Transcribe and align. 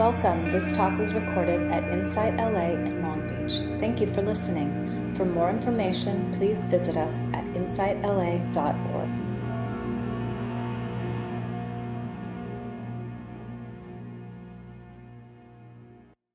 Welcome. 0.00 0.50
This 0.50 0.72
talk 0.72 0.98
was 0.98 1.12
recorded 1.12 1.70
at 1.70 1.84
Insight 1.92 2.34
LA 2.38 2.70
in 2.70 3.02
Long 3.02 3.20
Beach. 3.28 3.58
Thank 3.78 4.00
you 4.00 4.06
for 4.06 4.22
listening. 4.22 5.14
For 5.14 5.26
more 5.26 5.50
information, 5.50 6.32
please 6.32 6.64
visit 6.64 6.96
us 6.96 7.20
at 7.34 7.44
insightla.org. 7.52 9.10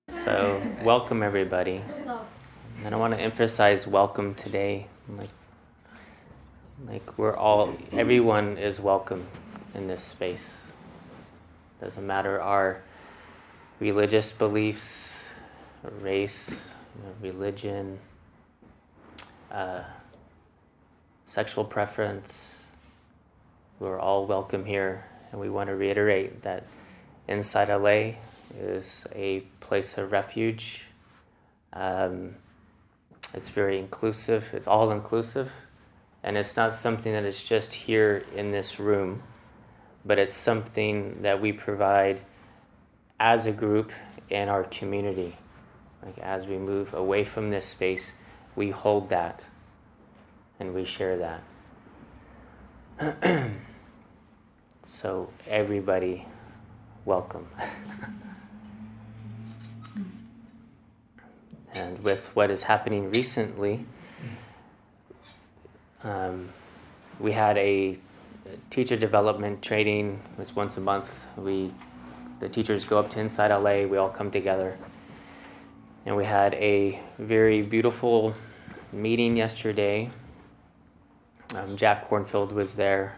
So, 0.09 0.61
welcome 0.83 1.23
everybody. 1.23 1.81
And 2.83 2.93
I 2.93 2.97
want 2.99 3.15
to 3.15 3.19
emphasize 3.19 3.87
welcome 3.87 4.35
today. 4.35 4.85
Like, 5.17 5.29
like 6.87 7.17
we're 7.17 7.35
all, 7.35 7.75
everyone 7.91 8.59
is 8.59 8.79
welcome 8.79 9.25
in 9.73 9.87
this 9.87 10.03
space. 10.03 10.71
Doesn't 11.81 12.05
matter 12.05 12.39
our 12.39 12.83
religious 13.79 14.31
beliefs, 14.31 15.33
race, 16.01 16.73
religion, 17.21 17.99
uh, 19.51 19.81
sexual 21.25 21.65
preference. 21.65 22.67
We're 23.79 23.99
all 23.99 24.25
welcome 24.25 24.63
here, 24.63 25.05
and 25.31 25.41
we 25.41 25.49
want 25.49 25.67
to 25.67 25.75
reiterate 25.75 26.43
that 26.43 26.65
Insight 27.27 27.69
LA 27.69 28.13
is 28.57 29.05
a 29.13 29.41
place 29.59 29.97
of 29.97 30.11
refuge. 30.11 30.85
Um, 31.73 32.35
it's 33.33 33.49
very 33.49 33.77
inclusive, 33.77 34.51
it's 34.53 34.67
all 34.67 34.91
inclusive, 34.91 35.51
and 36.23 36.37
it's 36.37 36.55
not 36.55 36.73
something 36.73 37.11
that 37.11 37.25
is 37.25 37.43
just 37.43 37.73
here 37.73 38.23
in 38.33 38.51
this 38.51 38.79
room, 38.79 39.23
but 40.05 40.17
it's 40.17 40.33
something 40.33 41.21
that 41.23 41.41
we 41.41 41.51
provide 41.51 42.21
as 43.19 43.45
a 43.45 43.51
group 43.51 43.91
in 44.29 44.49
our 44.49 44.63
community. 44.65 45.35
Like 46.03 46.17
as 46.19 46.47
we 46.47 46.57
move 46.57 46.93
away 46.93 47.23
from 47.23 47.49
this 47.49 47.65
space, 47.65 48.13
we 48.55 48.69
hold 48.69 49.09
that 49.09 49.45
and 50.59 50.73
we 50.73 50.85
share 50.85 51.17
that. 51.17 51.41
so, 54.83 55.29
everybody, 55.47 56.25
welcome. 57.03 57.47
and 61.73 62.01
with 62.03 62.33
what 62.35 62.49
is 62.51 62.63
happening 62.63 63.11
recently, 63.11 63.85
um, 66.03 66.49
we 67.19 67.31
had 67.33 67.57
a 67.57 67.97
teacher 68.69 68.95
development 68.95 69.61
training. 69.61 70.21
It 70.33 70.39
was 70.39 70.55
once 70.55 70.77
a 70.77 70.81
month. 70.81 71.27
We 71.35 71.73
the 72.39 72.49
teachers 72.49 72.85
go 72.85 72.99
up 72.99 73.09
to 73.11 73.19
Insight 73.19 73.51
LA. 73.51 73.87
We 73.87 73.97
all 73.97 74.09
come 74.09 74.31
together, 74.31 74.77
and 76.05 76.15
we 76.15 76.25
had 76.25 76.53
a 76.55 76.99
very 77.17 77.61
beautiful 77.61 78.33
meeting 78.91 79.37
yesterday. 79.37 80.09
Um, 81.55 81.77
Jack 81.77 82.09
Kornfield 82.09 82.51
was 82.51 82.73
there, 82.73 83.17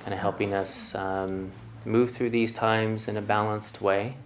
kind 0.00 0.12
of 0.12 0.18
helping 0.18 0.52
us 0.52 0.94
um, 0.94 1.50
move 1.84 2.10
through 2.10 2.30
these 2.30 2.52
times 2.52 3.08
in 3.08 3.16
a 3.16 3.22
balanced 3.22 3.80
way. 3.80 4.16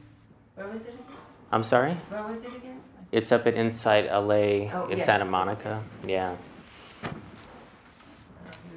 Where 0.54 0.66
was 0.66 0.80
it 0.80 0.88
again? 0.88 1.16
I'm 1.52 1.62
sorry. 1.62 1.94
Where 2.08 2.22
was 2.24 2.42
it 2.42 2.54
again? 2.54 2.80
It's 3.12 3.30
up 3.32 3.46
at 3.46 3.54
Insight 3.54 4.06
LA 4.06 4.70
Oh, 4.72 4.86
in 4.88 4.98
yes. 4.98 5.06
Santa 5.06 5.24
Monica. 5.24 5.82
Yeah. 6.06 6.36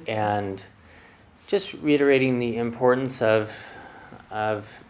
And 0.06 0.64
just 1.46 1.72
reiterating 1.74 2.38
the 2.38 2.58
importance 2.58 3.22
of, 3.22 3.74
of 4.30 4.83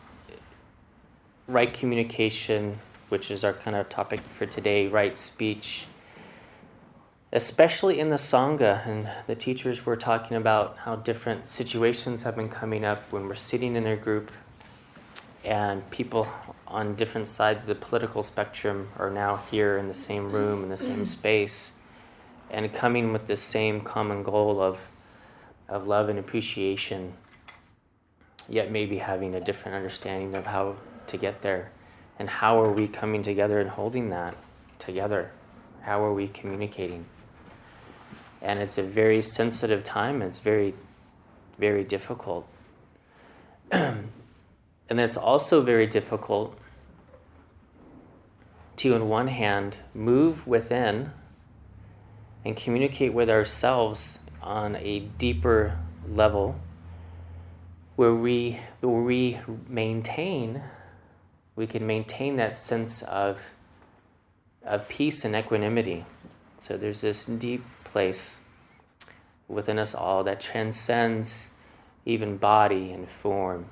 right 1.47 1.73
communication, 1.73 2.79
which 3.09 3.31
is 3.31 3.45
our 3.45 3.53
kind 3.53 3.77
of 3.77 3.89
topic 3.89 4.21
for 4.21 4.47
today, 4.47 4.89
right 4.89 5.17
speech, 5.17 5.87
especially 7.33 8.01
in 8.01 8.11
the 8.11 8.17
Sangha. 8.17 8.87
And 8.87 9.09
the 9.27 9.35
teachers 9.35 9.85
were 9.85 9.97
talking 9.97 10.37
about 10.37 10.79
how 10.79 10.97
different 10.97 11.51
situations 11.51 12.23
have 12.23 12.37
been 12.37 12.49
coming 12.49 12.85
up 12.85 13.11
when 13.13 13.27
we're 13.27 13.35
sitting 13.35 13.77
in 13.77 13.87
a 13.87 13.97
group 13.97 14.33
and 15.45 15.89
people 15.91 16.27
on 16.67 16.95
different 16.95 17.29
sides 17.29 17.65
of 17.65 17.69
the 17.69 17.85
political 17.87 18.23
spectrum 18.23 18.89
are 18.99 19.11
now 19.11 19.37
here 19.51 19.77
in 19.77 19.89
the 19.89 19.95
same 19.95 20.33
room, 20.33 20.63
in 20.63 20.71
the 20.71 20.77
same 20.77 20.95
mm-hmm. 20.95 21.05
space, 21.05 21.73
and 22.51 22.73
coming 22.73 23.13
with 23.13 23.27
the 23.27 23.37
same 23.37 23.81
common 23.81 24.23
goal 24.23 24.61
of, 24.61 24.89
of 25.69 25.87
love 25.87 26.09
and 26.09 26.19
appreciation, 26.19 27.13
yet 28.49 28.71
maybe 28.71 28.97
having 28.97 29.35
a 29.35 29.41
different 29.41 29.77
understanding 29.77 30.35
of 30.35 30.47
how 30.47 30.77
to 31.09 31.17
get 31.17 31.43
there. 31.43 31.71
And 32.19 32.29
how 32.29 32.61
are 32.63 32.73
we 32.73 32.89
coming 32.89 33.23
together 33.23 33.61
and 33.61 33.71
holding 33.71 34.11
that 34.11 34.37
together? 34.79 35.33
How 35.83 36.03
are 36.05 36.13
we 36.13 36.29
communicating? 36.29 37.07
And 38.41 38.59
it's 38.61 38.79
a 38.79 38.83
very 38.83 39.23
sensitive 39.23 39.85
time, 39.85 40.23
it's 40.23 40.41
very, 40.41 40.75
very 41.59 41.85
difficult. 41.85 42.47
And 44.89 45.01
it's 45.01 45.17
also 45.17 45.63
very 45.63 45.87
difficult 45.87 46.59
to, 48.77 48.95
on 48.95 49.09
one 49.09 49.29
hand, 49.29 49.79
move 49.95 50.47
within 50.47 51.13
and 52.45 52.55
communicate 52.55 53.15
with 53.15 53.31
ourselves 53.31 54.19
on 54.43 54.77
a 54.77 55.01
deeper 55.01 55.79
level 56.07 56.61
where 57.97 58.15
we, 58.15 58.61
where 58.81 59.03
we 59.03 59.41
maintain, 59.69 60.63
we 61.57 61.67
can 61.67 61.87
maintain 61.87 62.37
that 62.37 62.59
sense 62.59 63.03
of, 63.03 63.51
of 64.65 64.89
peace 64.89 65.25
and 65.25 65.35
equanimity. 65.37 66.05
So 66.59 66.77
there's 66.77 67.01
this 67.01 67.25
deep 67.25 67.65
place 67.85 68.39
within 69.49 69.79
us 69.79 69.95
all 69.95 70.25
that 70.25 70.41
transcends 70.41 71.51
even 72.05 72.37
body 72.37 72.91
and 72.91 73.09
form 73.09 73.67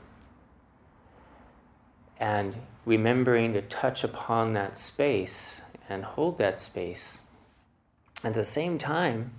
and 2.19 2.57
remembering 2.85 3.53
to 3.53 3.63
touch 3.63 4.05
upon 4.05 4.53
that 4.53 4.79
space 4.79 5.63
and 5.89 6.05
hold 6.05 6.39
that 6.39 6.59
space. 6.59 7.19
At 8.23 8.35
the 8.35 8.45
same 8.45 8.79
time, 8.79 9.33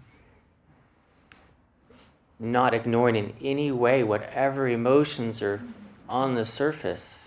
not 2.40 2.74
ignoring 2.74 3.16
in 3.16 3.34
any 3.42 3.72
way 3.72 4.04
whatever 4.04 4.68
emotions 4.68 5.42
are 5.42 5.62
on 6.10 6.36
the 6.36 6.44
surface 6.44 7.23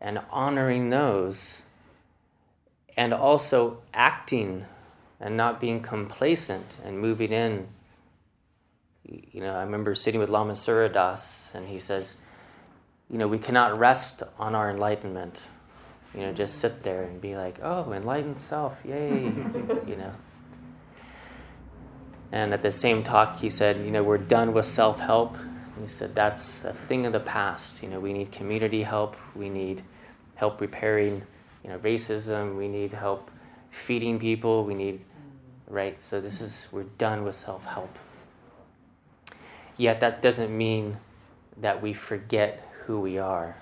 and 0.00 0.20
honoring 0.30 0.90
those, 0.90 1.62
and 2.96 3.12
also 3.12 3.78
acting 3.92 4.64
and 5.20 5.36
not 5.36 5.60
being 5.60 5.80
complacent 5.80 6.78
and 6.84 6.98
moving 6.98 7.32
in. 7.32 7.68
You 9.04 9.40
know, 9.40 9.54
I 9.54 9.62
remember 9.62 9.94
sitting 9.94 10.20
with 10.20 10.30
Lama 10.30 10.54
Surya 10.54 10.90
Das, 10.90 11.50
and 11.54 11.68
he 11.68 11.78
says, 11.78 12.16
you 13.10 13.18
know, 13.18 13.26
we 13.26 13.38
cannot 13.38 13.78
rest 13.78 14.22
on 14.38 14.54
our 14.54 14.70
enlightenment. 14.70 15.48
You 16.14 16.20
know, 16.20 16.32
just 16.32 16.58
sit 16.58 16.82
there 16.82 17.04
and 17.04 17.20
be 17.20 17.36
like, 17.36 17.58
oh, 17.62 17.92
enlightened 17.92 18.38
self, 18.38 18.80
yay, 18.84 19.22
you 19.86 19.96
know. 19.96 20.12
And 22.30 22.52
at 22.52 22.62
the 22.62 22.70
same 22.70 23.02
talk, 23.02 23.38
he 23.38 23.48
said, 23.48 23.78
you 23.78 23.90
know, 23.90 24.02
we're 24.02 24.18
done 24.18 24.52
with 24.52 24.66
self 24.66 25.00
help. 25.00 25.36
He 25.80 25.86
said, 25.86 26.14
that's 26.14 26.64
a 26.64 26.72
thing 26.72 27.06
of 27.06 27.12
the 27.12 27.20
past. 27.20 27.82
You 27.82 27.88
know, 27.88 28.00
we 28.00 28.12
need 28.12 28.32
community 28.32 28.82
help, 28.82 29.16
we 29.34 29.48
need 29.48 29.82
help 30.34 30.60
repairing, 30.60 31.22
you 31.62 31.70
know, 31.70 31.78
racism, 31.78 32.56
we 32.56 32.68
need 32.68 32.92
help 32.92 33.30
feeding 33.70 34.18
people, 34.18 34.64
we 34.64 34.74
need, 34.74 35.00
mm. 35.00 35.04
right? 35.68 36.02
So 36.02 36.20
this 36.20 36.40
is, 36.40 36.68
we're 36.72 36.84
done 36.84 37.24
with 37.24 37.34
self 37.34 37.64
help. 37.64 37.98
Yet 39.76 40.00
that 40.00 40.20
doesn't 40.20 40.56
mean 40.56 40.98
that 41.58 41.80
we 41.80 41.92
forget 41.92 42.68
who 42.84 43.00
we 43.00 43.18
are. 43.18 43.56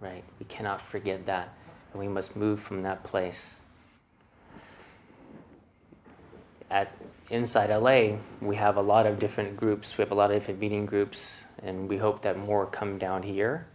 Right? 0.00 0.24
We 0.38 0.46
cannot 0.46 0.80
forget 0.80 1.26
that. 1.26 1.54
And 1.92 2.00
we 2.00 2.08
must 2.08 2.36
move 2.36 2.60
from 2.60 2.82
that 2.82 3.04
place. 3.04 3.62
At 6.70 6.92
Insight 7.32 7.70
LA, 7.70 8.18
we 8.42 8.56
have 8.56 8.76
a 8.76 8.82
lot 8.82 9.06
of 9.06 9.18
different 9.18 9.56
groups. 9.56 9.96
We 9.96 10.02
have 10.02 10.12
a 10.12 10.14
lot 10.14 10.30
of 10.30 10.36
different 10.36 10.60
meeting 10.60 10.84
groups, 10.84 11.46
and 11.62 11.88
we 11.88 11.96
hope 11.96 12.20
that 12.20 12.38
more 12.38 12.66
come 12.66 12.98
down 12.98 13.22
here. 13.22 13.66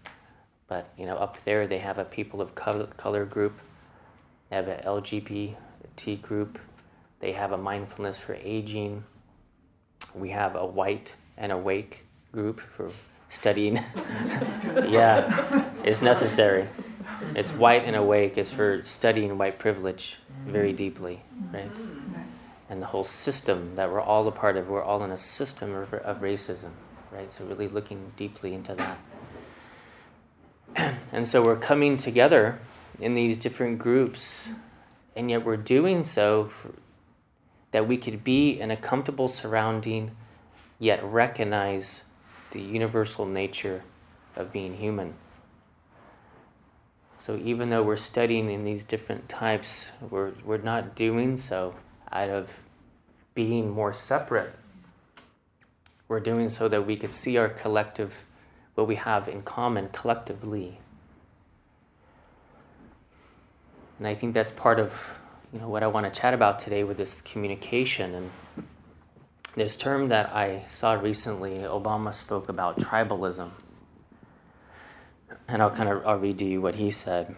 But 0.68 0.94
you 0.96 1.08
know, 1.08 1.16
up 1.16 1.42
there 1.44 1.66
they 1.66 1.80
have 1.80 1.98
a 1.98 2.06
people 2.06 2.40
of 2.40 2.54
color, 2.54 3.26
group. 3.26 3.60
They 4.52 4.58
have 4.58 4.68
an 4.68 4.84
LGBT 4.86 5.56
group. 6.22 6.60
They 7.20 7.32
have 7.32 7.52
a 7.52 7.58
mindfulness 7.58 8.20
for 8.20 8.38
aging. 8.44 9.04
We 10.14 10.30
have 10.30 10.56
a 10.56 10.64
white 10.64 11.16
and 11.36 11.52
awake 11.52 12.06
group 12.32 12.60
for 12.60 12.92
studying. 13.28 13.78
yeah, 14.88 15.66
it's 15.84 16.04
necessary. 16.04 16.70
It's 17.34 17.52
white 17.54 17.86
and 17.86 17.96
awake 17.96 18.38
is 18.38 18.52
for 18.52 18.84
studying 18.84 19.36
white 19.36 19.58
privilege 19.58 20.20
very 20.46 20.74
deeply, 20.74 21.24
right? 21.52 21.72
And 22.70 22.82
the 22.82 22.88
whole 22.88 23.04
system 23.04 23.76
that 23.76 23.92
we're 23.92 24.02
all 24.02 24.28
a 24.28 24.32
part 24.32 24.58
of, 24.58 24.68
we're 24.68 24.84
all 24.84 25.04
in 25.04 25.12
a 25.12 25.18
system 25.18 25.74
of, 25.74 25.94
of 25.94 26.22
racism, 26.22 26.72
right? 27.12 27.32
So, 27.32 27.46
really 27.46 27.68
looking 27.68 28.12
deeply 28.16 28.54
into 28.54 28.76
that. 28.76 28.98
And 31.12 31.26
so 31.28 31.42
we're 31.42 31.56
coming 31.56 31.96
together 31.96 32.60
in 33.00 33.14
these 33.14 33.38
different 33.38 33.80
groups, 33.80 34.52
and 35.16 35.32
yet 35.32 35.46
we're 35.46 35.56
doing 35.56 36.04
so 36.04 36.46
for, 36.46 36.74
that 37.72 37.88
we 37.88 37.96
could 37.98 38.24
be 38.24 38.60
in 38.60 38.72
a 38.72 38.76
comfortable 38.76 39.28
surrounding, 39.28 40.12
yet 40.80 41.04
recognize 41.04 42.04
the 42.52 42.62
universal 42.62 43.26
nature 43.26 43.84
of 44.36 44.52
being 44.52 44.76
human. 44.78 45.14
So 47.18 47.38
even 47.44 47.70
though 47.70 47.84
we're 47.84 47.96
studying 47.96 48.50
in 48.52 48.64
these 48.64 48.84
different 48.84 49.28
types, 49.28 49.92
we're, 50.10 50.34
we're 50.46 50.58
not 50.58 50.96
doing 50.96 51.38
so 51.38 51.76
out 52.12 52.30
of 52.30 52.62
being 53.34 53.70
more 53.70 53.94
separate. 53.94 54.54
We're 56.08 56.20
doing 56.20 56.50
so 56.50 56.68
that 56.68 56.86
we 56.86 56.96
could 56.96 57.12
see 57.12 57.38
our 57.38 57.50
collective, 57.50 58.26
what 58.76 58.88
we 58.88 58.96
have 58.96 59.28
in 59.28 59.42
common 59.42 59.90
collectively. 59.90 60.80
And 63.98 64.08
I 64.08 64.16
think 64.16 64.34
that's 64.34 64.52
part 64.52 64.80
of 64.80 65.20
you 65.54 65.60
know 65.60 65.70
what 65.70 65.84
I 65.84 65.88
want 65.88 66.12
to 66.12 66.20
chat 66.20 66.34
about 66.34 66.60
today 66.60 66.84
with 66.84 66.98
this 66.98 67.22
communication 67.22 68.14
and 68.14 68.32
this 69.56 69.76
term 69.76 70.10
that 70.10 70.34
I 70.36 70.64
saw 70.68 70.94
recently. 70.94 71.60
Obama 71.60 72.14
spoke 72.14 72.50
about 72.50 72.80
tribalism, 72.80 73.50
and 75.48 75.62
I'll 75.62 75.72
kind 75.72 75.90
of 75.90 76.06
I'll 76.06 76.20
read 76.20 76.38
to 76.40 76.46
you 76.46 76.62
what 76.62 76.76
he 76.76 76.92
said. 76.92 77.36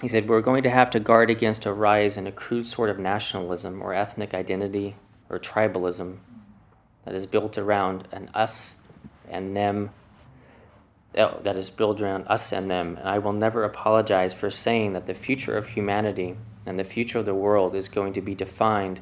He 0.00 0.08
said, 0.08 0.28
We're 0.28 0.42
going 0.42 0.62
to 0.62 0.70
have 0.70 0.90
to 0.90 1.00
guard 1.00 1.30
against 1.30 1.64
a 1.64 1.72
rise 1.72 2.16
in 2.16 2.26
a 2.26 2.32
crude 2.32 2.66
sort 2.66 2.90
of 2.90 2.98
nationalism 2.98 3.82
or 3.82 3.94
ethnic 3.94 4.34
identity 4.34 4.96
or 5.30 5.38
tribalism 5.38 6.18
that 7.04 7.14
is 7.14 7.26
built 7.26 7.56
around 7.56 8.06
an 8.12 8.30
us 8.34 8.76
and 9.28 9.56
them 9.56 9.90
uh, 11.16 11.38
that 11.40 11.56
is 11.56 11.70
built 11.70 12.00
around 12.00 12.24
us 12.26 12.52
and 12.52 12.70
them. 12.70 12.98
And 12.98 13.08
I 13.08 13.18
will 13.18 13.32
never 13.32 13.64
apologize 13.64 14.34
for 14.34 14.50
saying 14.50 14.92
that 14.92 15.06
the 15.06 15.14
future 15.14 15.56
of 15.56 15.68
humanity 15.68 16.36
and 16.66 16.78
the 16.78 16.84
future 16.84 17.20
of 17.20 17.24
the 17.24 17.34
world 17.34 17.74
is 17.74 17.88
going 17.88 18.12
to 18.14 18.20
be 18.20 18.34
defined 18.34 19.00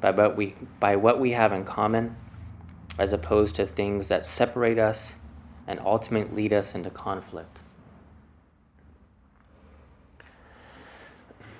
by 0.00 0.10
what 0.10 0.36
we, 0.36 0.56
by 0.80 0.96
what 0.96 1.20
we 1.20 1.32
have 1.32 1.52
in 1.52 1.64
common 1.64 2.16
as 2.98 3.12
opposed 3.12 3.54
to 3.56 3.66
things 3.66 4.08
that 4.08 4.26
separate 4.26 4.78
us 4.78 5.16
and 5.66 5.78
ultimately 5.80 6.42
lead 6.42 6.52
us 6.52 6.74
into 6.74 6.90
conflict. 6.90 7.60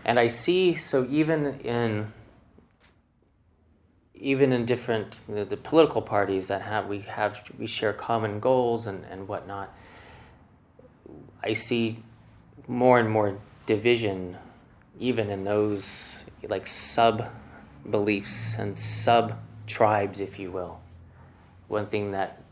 And 0.05 0.19
I 0.19 0.27
see, 0.27 0.75
so 0.75 1.07
even 1.11 1.61
in 1.61 2.13
even 4.15 4.53
in 4.53 4.65
different 4.65 5.25
the, 5.29 5.45
the, 5.45 5.57
political 5.57 6.01
parties 6.01 6.47
that 6.47 6.63
have 6.63 6.87
we 6.87 7.01
have 7.01 7.43
we 7.59 7.67
share 7.67 7.93
common 7.93 8.39
goals 8.39 8.87
and, 8.87 9.05
and 9.11 9.27
whatnot 9.27 9.75
I 11.43 11.55
see 11.55 11.99
more 12.69 13.01
and 13.01 13.11
more 13.11 13.39
division, 13.67 14.37
even 15.01 15.31
in 15.31 15.45
those 15.45 16.25
like 16.49 16.67
sub 16.67 17.31
beliefs 17.89 18.57
and 18.59 18.77
sub 18.79 19.39
tribes, 19.67 20.21
if 20.21 20.39
you 20.39 20.53
will. 20.53 20.81
One 21.69 21.87
thing 21.87 22.13
that 22.13 22.43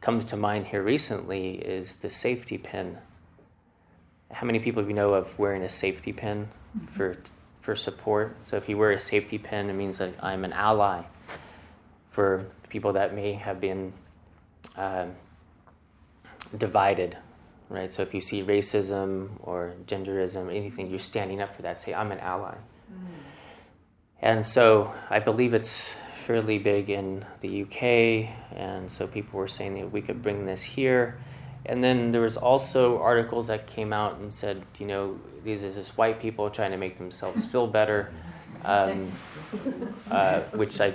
comes 0.00 0.24
to 0.26 0.36
mind 0.36 0.66
here 0.66 0.82
recently 0.82 1.52
is 1.54 1.96
the 1.96 2.10
safety 2.10 2.58
pin. 2.58 2.98
How 4.30 4.46
many 4.46 4.58
people 4.58 4.82
do 4.82 4.88
you 4.88 4.94
know 4.94 5.14
of 5.14 5.38
wearing 5.38 5.62
a 5.62 5.68
safety 5.68 6.12
pin 6.12 6.48
mm-hmm. 6.76 6.86
for 6.86 7.16
for 7.60 7.76
support? 7.76 8.36
So 8.42 8.56
if 8.56 8.68
you 8.68 8.78
wear 8.78 8.90
a 8.90 8.98
safety 8.98 9.38
pin, 9.38 9.70
it 9.70 9.74
means 9.74 9.98
that 9.98 10.14
I'm 10.20 10.44
an 10.44 10.52
ally 10.52 11.04
for 12.10 12.46
people 12.68 12.94
that 12.94 13.14
may 13.14 13.34
have 13.34 13.60
been 13.60 13.92
uh, 14.76 15.06
divided 16.56 17.16
right? 17.68 17.92
So 17.92 18.02
if 18.02 18.14
you 18.14 18.20
see 18.20 18.42
racism 18.42 19.30
or 19.40 19.74
genderism, 19.86 20.54
anything, 20.54 20.88
you're 20.88 20.98
standing 20.98 21.40
up 21.40 21.54
for 21.54 21.62
that. 21.62 21.80
Say, 21.80 21.94
I'm 21.94 22.12
an 22.12 22.20
ally. 22.20 22.54
Mm. 22.54 23.06
And 24.22 24.46
so 24.46 24.92
I 25.10 25.20
believe 25.20 25.54
it's 25.54 25.96
fairly 26.12 26.58
big 26.58 26.90
in 26.90 27.24
the 27.40 27.62
UK, 27.62 28.30
and 28.56 28.90
so 28.90 29.06
people 29.06 29.38
were 29.38 29.48
saying 29.48 29.74
that 29.74 29.92
we 29.92 30.00
could 30.00 30.22
bring 30.22 30.46
this 30.46 30.62
here. 30.62 31.18
And 31.66 31.82
then 31.82 32.12
there 32.12 32.22
was 32.22 32.36
also 32.36 33.00
articles 33.00 33.48
that 33.48 33.66
came 33.66 33.92
out 33.92 34.18
and 34.18 34.32
said, 34.32 34.64
you 34.78 34.86
know, 34.86 35.18
these 35.44 35.64
are 35.64 35.70
just 35.70 35.98
white 35.98 36.20
people 36.20 36.48
trying 36.48 36.70
to 36.70 36.76
make 36.76 36.96
themselves 36.96 37.44
feel 37.44 37.66
better, 37.66 38.12
um, 38.64 39.12
uh, 40.10 40.40
which 40.52 40.80
I 40.80 40.94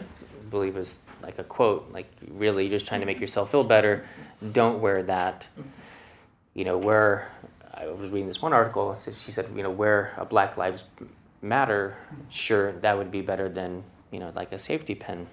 believe 0.50 0.76
was 0.76 1.00
like 1.22 1.38
a 1.40 1.44
quote, 1.44 1.92
like 1.92 2.10
really 2.30 2.70
just 2.70 2.88
trying 2.88 3.02
to 3.02 3.06
make 3.06 3.20
yourself 3.20 3.52
feel 3.52 3.64
better. 3.64 4.06
Don't 4.52 4.82
wear 4.82 5.04
that 5.04 5.48
you 6.54 6.66
know, 6.66 6.78
where 6.78 7.32
I 7.74 7.88
was 7.88 8.12
reading 8.12 8.28
this 8.28 8.42
one 8.42 8.54
article, 8.54 8.94
she 8.96 9.32
said, 9.32 9.50
you 9.56 9.64
know, 9.64 9.70
wear 9.70 10.14
a 10.18 10.26
Black 10.26 10.58
Lives 10.58 10.84
Matter, 11.42 11.98
sure, 12.30 12.74
that 12.74 12.98
would 12.98 13.10
be 13.10 13.22
better 13.22 13.50
than, 13.50 13.84
you 14.12 14.20
know, 14.20 14.32
like 14.36 14.52
a 14.52 14.58
safety 14.58 14.94
pin. 14.94 15.28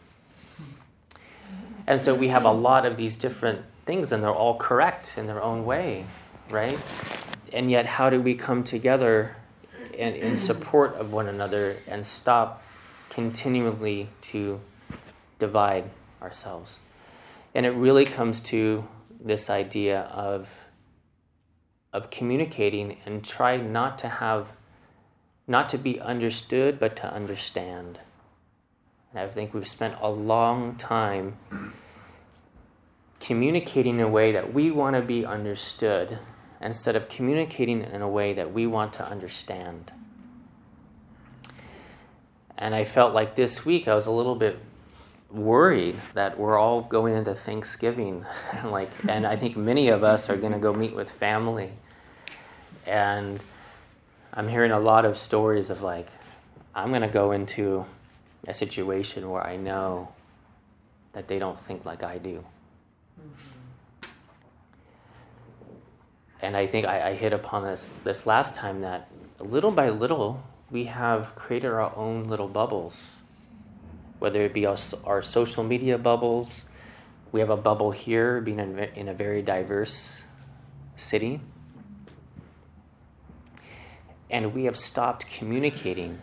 And 1.86 2.00
so 2.00 2.14
we 2.14 2.28
have 2.28 2.44
a 2.44 2.52
lot 2.52 2.86
of 2.86 2.96
these 2.96 3.16
different 3.16 3.62
things, 3.88 4.12
and 4.12 4.22
they're 4.22 4.30
all 4.30 4.54
correct 4.54 5.14
in 5.16 5.26
their 5.26 5.42
own 5.42 5.64
way, 5.64 6.04
right? 6.50 6.78
And 7.54 7.70
yet, 7.70 7.86
how 7.86 8.10
do 8.10 8.20
we 8.20 8.34
come 8.34 8.62
together 8.62 9.34
in, 9.94 10.12
in 10.14 10.36
support 10.36 10.94
of 10.96 11.10
one 11.10 11.26
another 11.26 11.76
and 11.88 12.04
stop 12.04 12.62
continually 13.08 14.10
to 14.20 14.60
divide 15.38 15.84
ourselves? 16.20 16.80
And 17.54 17.64
it 17.64 17.70
really 17.70 18.04
comes 18.04 18.40
to 18.52 18.86
this 19.20 19.50
idea 19.50 20.02
of 20.02 20.68
of 21.90 22.10
communicating 22.10 22.98
and 23.06 23.24
try 23.24 23.56
not 23.56 23.98
to 23.98 24.08
have 24.08 24.52
not 25.46 25.70
to 25.70 25.78
be 25.78 25.98
understood 25.98 26.78
but 26.78 26.94
to 26.94 27.10
understand 27.12 27.98
and 29.10 29.18
i 29.18 29.26
think 29.26 29.54
we've 29.54 29.66
spent 29.66 29.94
a 30.00 30.10
long 30.10 30.76
time 30.76 31.36
communicating 33.20 33.98
in 33.98 34.00
a 34.00 34.08
way 34.08 34.32
that 34.32 34.52
we 34.52 34.70
want 34.70 34.96
to 34.96 35.02
be 35.02 35.24
understood 35.24 36.18
instead 36.60 36.96
of 36.96 37.08
communicating 37.08 37.82
in 37.82 38.02
a 38.02 38.08
way 38.08 38.32
that 38.32 38.52
we 38.52 38.66
want 38.66 38.92
to 38.94 39.08
understand. 39.08 39.92
And 42.56 42.74
i 42.74 42.84
felt 42.84 43.14
like 43.14 43.36
this 43.36 43.64
week 43.64 43.86
i 43.86 43.94
was 43.94 44.06
a 44.06 44.10
little 44.10 44.34
bit 44.34 44.58
worried 45.30 45.96
that 46.14 46.38
we're 46.38 46.58
all 46.58 46.82
going 46.82 47.14
into 47.14 47.34
Thanksgiving, 47.34 48.24
like, 48.64 48.90
and 49.06 49.26
I 49.26 49.36
think 49.36 49.56
many 49.56 49.88
of 49.88 50.02
us 50.02 50.30
are 50.30 50.36
going 50.36 50.52
to 50.52 50.58
go 50.58 50.72
meet 50.72 50.94
with 50.94 51.10
family, 51.10 51.70
and 52.86 53.42
I'm 54.32 54.48
hearing 54.48 54.70
a 54.70 54.80
lot 54.80 55.04
of 55.04 55.16
stories 55.16 55.70
of 55.70 55.82
like, 55.82 56.08
I'm 56.74 56.90
going 56.90 57.02
to 57.02 57.08
go 57.08 57.32
into 57.32 57.84
a 58.46 58.54
situation 58.54 59.28
where 59.30 59.44
I 59.44 59.56
know 59.56 60.12
that 61.12 61.28
they 61.28 61.38
don't 61.38 61.58
think 61.58 61.84
like 61.84 62.02
I 62.02 62.18
do. 62.18 62.44
Mm-hmm. 63.18 64.06
And 66.40 66.56
I 66.56 66.66
think 66.66 66.86
I, 66.86 67.08
I 67.08 67.14
hit 67.14 67.32
upon 67.32 67.64
this 67.64 67.88
this 68.04 68.26
last 68.26 68.54
time 68.54 68.80
that 68.82 69.08
little 69.40 69.70
by 69.70 69.90
little 69.90 70.44
we 70.70 70.84
have 70.84 71.34
created 71.34 71.68
our 71.68 71.94
own 71.96 72.24
little 72.24 72.48
bubbles 72.48 73.18
whether 74.18 74.42
it 74.42 74.52
be 74.52 74.66
our, 74.66 74.76
our 75.04 75.22
social 75.22 75.64
media 75.64 75.98
bubbles. 75.98 76.64
We 77.32 77.40
have 77.40 77.50
a 77.50 77.56
bubble 77.56 77.90
here, 77.90 78.40
being 78.40 78.58
in, 78.58 78.78
in 78.78 79.08
a 79.08 79.14
very 79.14 79.42
diverse 79.42 80.24
city. 80.96 81.40
And 84.30 84.54
we 84.54 84.64
have 84.64 84.76
stopped 84.76 85.26
communicating. 85.28 86.18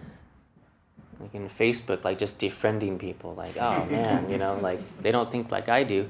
Like 1.20 1.34
in 1.34 1.46
Facebook, 1.46 2.04
like 2.04 2.18
just 2.18 2.40
defriending 2.40 3.00
people, 3.00 3.34
like, 3.36 3.56
oh 3.58 3.86
man, 3.86 4.30
you 4.30 4.38
know, 4.38 4.60
like 4.62 4.82
they 5.02 5.12
don't 5.12 5.32
think 5.32 5.52
like 5.52 5.70
I 5.70 5.84
do. 5.84 6.10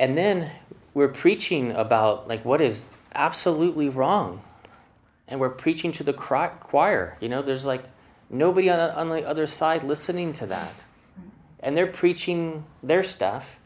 And 0.00 0.16
then 0.16 0.50
we're 0.94 1.08
preaching 1.08 1.72
about 1.72 2.26
like 2.26 2.42
what 2.42 2.62
is 2.62 2.84
absolutely 3.14 3.90
wrong. 3.90 4.40
And 5.28 5.38
we're 5.38 5.50
preaching 5.50 5.92
to 5.92 6.02
the 6.02 6.14
choir. 6.14 7.18
You 7.20 7.28
know, 7.28 7.42
there's 7.42 7.66
like 7.66 7.84
nobody 8.30 8.70
on 8.70 8.78
the, 8.78 8.96
on 8.96 9.08
the 9.10 9.28
other 9.28 9.46
side 9.46 9.84
listening 9.84 10.32
to 10.32 10.46
that. 10.46 10.84
And 11.60 11.76
they're 11.76 11.86
preaching 11.86 12.64
their 12.82 13.02
stuff, 13.02 13.60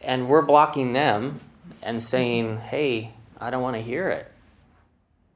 and 0.00 0.28
we're 0.28 0.42
blocking 0.42 0.92
them 0.92 1.40
and 1.82 2.00
saying, 2.00 2.58
hey, 2.58 3.14
I 3.40 3.50
don't 3.50 3.60
want 3.60 3.74
to 3.74 3.82
hear 3.82 4.08
it. 4.08 4.30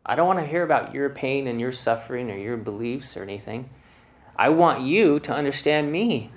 I 0.07 0.15
don't 0.15 0.29
want 0.29 0.39
to 0.39 0.47
hear 0.47 0.63
about 0.63 0.95
your 0.95 1.11
pain 1.11 1.49
and 1.49 1.61
your 1.61 1.73
suffering 1.73 2.31
or 2.31 2.37
your 2.37 2.57
beliefs 2.57 3.17
or 3.17 3.25
anything. 3.25 3.69
I 4.37 4.51
want 4.51 4.83
you 4.83 5.19
to 5.19 5.35
understand 5.35 5.91
me. 5.91 6.31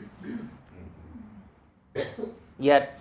Yet, 2.58 3.00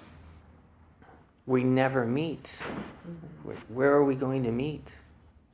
we 1.47 1.63
never 1.65 2.05
meet. 2.05 2.67
Where 3.69 3.93
are 3.93 4.05
we 4.05 4.15
going 4.15 4.43
to 4.45 4.53
meet? 4.53 4.97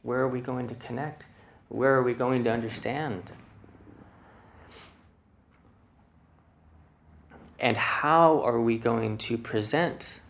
Where 0.02 0.20
are 0.20 0.28
we 0.28 0.40
going 0.40 0.68
to 0.68 0.74
connect? 0.74 1.26
Where 1.68 1.94
are 1.94 2.02
we 2.02 2.14
going 2.14 2.44
to 2.44 2.52
understand? 2.52 3.32
And 7.58 7.76
how 7.76 8.40
are 8.40 8.60
we 8.60 8.78
going 8.78 9.18
to 9.18 9.36
present 9.36 10.20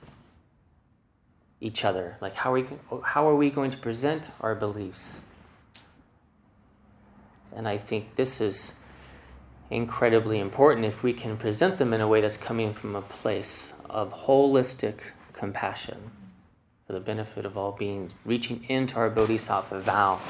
each 1.61 1.85
other? 1.85 2.17
Like, 2.21 2.35
how 2.35 2.53
are 2.53 2.55
we, 2.55 2.67
how 3.05 3.29
are 3.29 3.37
we 3.37 3.51
going 3.51 3.71
to 3.71 3.79
present 3.79 4.31
our 4.41 4.55
beliefs? 4.55 5.23
And 7.55 7.69
I 7.69 7.77
think 7.77 8.17
this 8.17 8.41
is 8.41 8.75
incredibly 9.71 10.41
important 10.41 10.87
if 10.87 11.03
we 11.03 11.13
can 11.13 11.37
present 11.37 11.79
them 11.79 11.93
in 11.93 12.01
a 12.01 12.09
way 12.09 12.21
that's 12.21 12.37
coming 12.37 12.73
from 12.73 12.97
a 12.97 13.03
place 13.03 13.75
of 13.89 14.13
holistic 14.13 15.13
compassion 15.41 16.11
for 16.87 16.93
the 16.93 17.01
benefit 17.01 17.47
of 17.47 17.57
all 17.57 17.73
beings, 17.73 18.15
reaching 18.27 18.63
into 18.69 18.97
our 18.97 19.09
bodhisattva 19.09 19.81
vow 19.81 20.21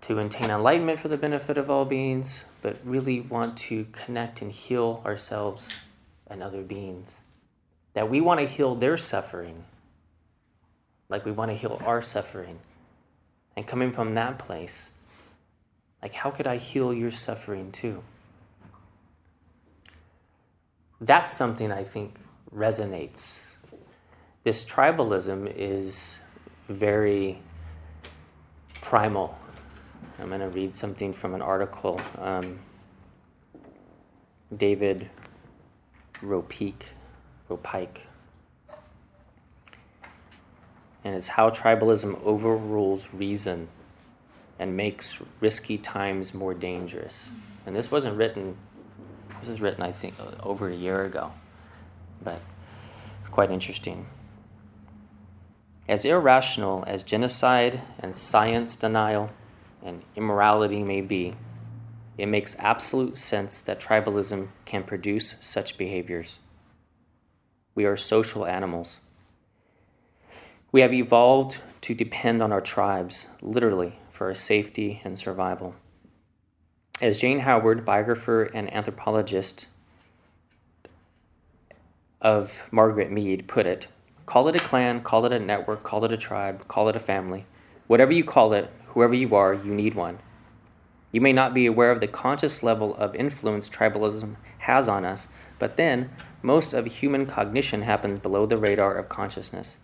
to 0.00 0.18
attain 0.18 0.50
enlightenment 0.50 0.98
for 0.98 1.08
the 1.08 1.18
benefit 1.18 1.58
of 1.58 1.68
all 1.68 1.84
beings, 1.84 2.46
but 2.62 2.78
really 2.82 3.20
want 3.20 3.58
to 3.58 3.84
connect 3.92 4.40
and 4.40 4.50
heal 4.50 5.02
ourselves 5.04 5.70
and 6.26 6.42
other 6.42 6.62
beings. 6.62 7.20
That 7.92 8.08
we 8.08 8.22
want 8.22 8.40
to 8.40 8.46
heal 8.46 8.74
their 8.74 8.96
suffering 8.96 9.64
like 11.10 11.26
we 11.26 11.32
want 11.32 11.50
to 11.50 11.56
heal 11.56 11.78
our 11.84 12.00
suffering. 12.00 12.60
And 13.56 13.66
coming 13.66 13.92
from 13.92 14.14
that 14.14 14.38
place, 14.38 14.90
like, 16.00 16.14
how 16.14 16.30
could 16.30 16.46
I 16.46 16.56
heal 16.56 16.94
your 16.94 17.10
suffering 17.10 17.70
too? 17.72 18.02
That's 21.00 21.32
something 21.32 21.70
I 21.70 21.84
think 21.84 22.14
resonates. 22.54 23.54
This 24.44 24.64
tribalism 24.64 25.52
is 25.54 26.22
very 26.68 27.40
primal. 28.80 29.36
I'm 30.18 30.28
going 30.28 30.40
to 30.40 30.48
read 30.48 30.74
something 30.74 31.12
from 31.12 31.34
an 31.34 31.42
article. 31.42 32.00
Um, 32.18 32.58
David 34.56 35.08
Ropeik, 36.22 36.82
Ropike. 37.48 38.00
And 41.04 41.14
it's 41.14 41.28
how 41.28 41.50
tribalism 41.50 42.22
overrules 42.24 43.08
reason 43.14 43.68
and 44.58 44.76
makes 44.76 45.18
risky 45.40 45.78
times 45.78 46.34
more 46.34 46.52
dangerous. 46.52 47.30
And 47.64 47.74
this 47.74 47.90
wasn't 47.90 48.16
written, 48.16 48.56
this 49.40 49.48
was 49.48 49.60
written, 49.60 49.82
I 49.82 49.92
think, 49.92 50.14
over 50.42 50.68
a 50.68 50.74
year 50.74 51.04
ago, 51.04 51.32
but 52.22 52.40
quite 53.30 53.50
interesting. 53.50 54.06
As 55.88 56.04
irrational 56.04 56.84
as 56.86 57.02
genocide 57.02 57.80
and 57.98 58.14
science 58.14 58.76
denial 58.76 59.30
and 59.82 60.02
immorality 60.14 60.82
may 60.82 61.00
be, 61.00 61.34
it 62.18 62.26
makes 62.26 62.54
absolute 62.58 63.16
sense 63.16 63.60
that 63.62 63.80
tribalism 63.80 64.48
can 64.66 64.82
produce 64.84 65.36
such 65.40 65.78
behaviors. 65.78 66.40
We 67.74 67.86
are 67.86 67.96
social 67.96 68.44
animals. 68.44 68.98
We 70.70 70.82
have 70.82 70.92
evolved 70.92 71.60
to 71.80 71.94
depend 71.94 72.42
on 72.42 72.52
our 72.52 72.60
tribes, 72.60 73.26
literally, 73.40 73.98
for 74.10 74.26
our 74.26 74.34
safety 74.34 75.00
and 75.02 75.18
survival. 75.18 75.74
As 77.00 77.16
Jane 77.16 77.40
Howard, 77.40 77.84
biographer 77.84 78.42
and 78.42 78.72
anthropologist 78.72 79.66
of 82.20 82.66
Margaret 82.70 83.10
Mead, 83.10 83.48
put 83.48 83.66
it, 83.66 83.86
call 84.26 84.48
it 84.48 84.56
a 84.56 84.58
clan, 84.58 85.02
call 85.02 85.24
it 85.26 85.32
a 85.32 85.38
network, 85.38 85.82
call 85.82 86.04
it 86.04 86.12
a 86.12 86.16
tribe, 86.16 86.66
call 86.68 86.88
it 86.88 86.96
a 86.96 87.00
family. 87.00 87.46
Whatever 87.86 88.12
you 88.12 88.24
call 88.24 88.52
it, 88.52 88.70
whoever 88.86 89.14
you 89.14 89.34
are, 89.34 89.54
you 89.54 89.74
need 89.74 89.94
one. 89.94 90.18
You 91.12 91.20
may 91.20 91.32
not 91.32 91.54
be 91.54 91.66
aware 91.66 91.90
of 91.90 92.00
the 92.00 92.06
conscious 92.06 92.62
level 92.62 92.94
of 92.96 93.14
influence 93.14 93.68
tribalism 93.68 94.36
has 94.58 94.88
on 94.88 95.04
us, 95.04 95.28
but 95.58 95.76
then 95.76 96.10
most 96.42 96.72
of 96.72 96.86
human 96.86 97.26
cognition 97.26 97.82
happens 97.82 98.18
below 98.18 98.46
the 98.46 98.58
radar 98.58 98.96
of 98.96 99.08
consciousness 99.08 99.76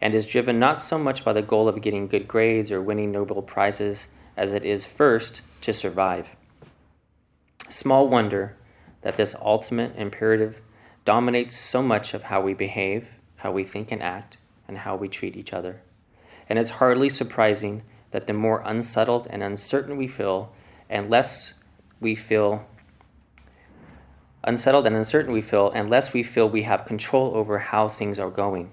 and 0.00 0.14
is 0.14 0.26
driven 0.26 0.58
not 0.58 0.80
so 0.80 0.98
much 0.98 1.24
by 1.24 1.32
the 1.32 1.42
goal 1.42 1.68
of 1.68 1.82
getting 1.82 2.06
good 2.06 2.26
grades 2.26 2.70
or 2.70 2.80
winning 2.80 3.12
Nobel 3.12 3.42
Prizes 3.42 4.08
as 4.36 4.54
it 4.54 4.64
is 4.64 4.84
first 4.84 5.42
to 5.60 5.74
survive. 5.74 6.36
Small 7.68 8.08
wonder 8.08 8.56
that 9.02 9.16
this 9.16 9.34
ultimate 9.42 9.94
imperative 9.96 10.62
dominates 11.10 11.56
so 11.56 11.82
much 11.82 12.14
of 12.14 12.22
how 12.22 12.40
we 12.40 12.54
behave, 12.54 13.08
how 13.38 13.50
we 13.50 13.64
think 13.64 13.90
and 13.90 14.00
act, 14.00 14.38
and 14.68 14.78
how 14.78 14.94
we 14.94 15.08
treat 15.08 15.36
each 15.36 15.52
other. 15.52 15.82
And 16.48 16.56
it's 16.56 16.78
hardly 16.78 17.10
surprising 17.10 17.82
that 18.12 18.28
the 18.28 18.32
more 18.32 18.62
unsettled 18.64 19.26
and 19.28 19.42
uncertain 19.42 19.96
we 19.96 20.06
feel, 20.06 20.52
and 20.88 21.10
less 21.10 21.54
we 21.98 22.14
feel 22.14 22.64
unsettled 24.44 24.86
and 24.86 24.94
uncertain 24.94 25.32
we 25.32 25.42
feel, 25.42 25.72
and 25.72 25.90
less 25.90 26.12
we 26.12 26.22
feel 26.22 26.48
we 26.48 26.62
have 26.62 26.86
control 26.86 27.34
over 27.34 27.58
how 27.58 27.88
things 27.88 28.20
are 28.20 28.30
going 28.30 28.72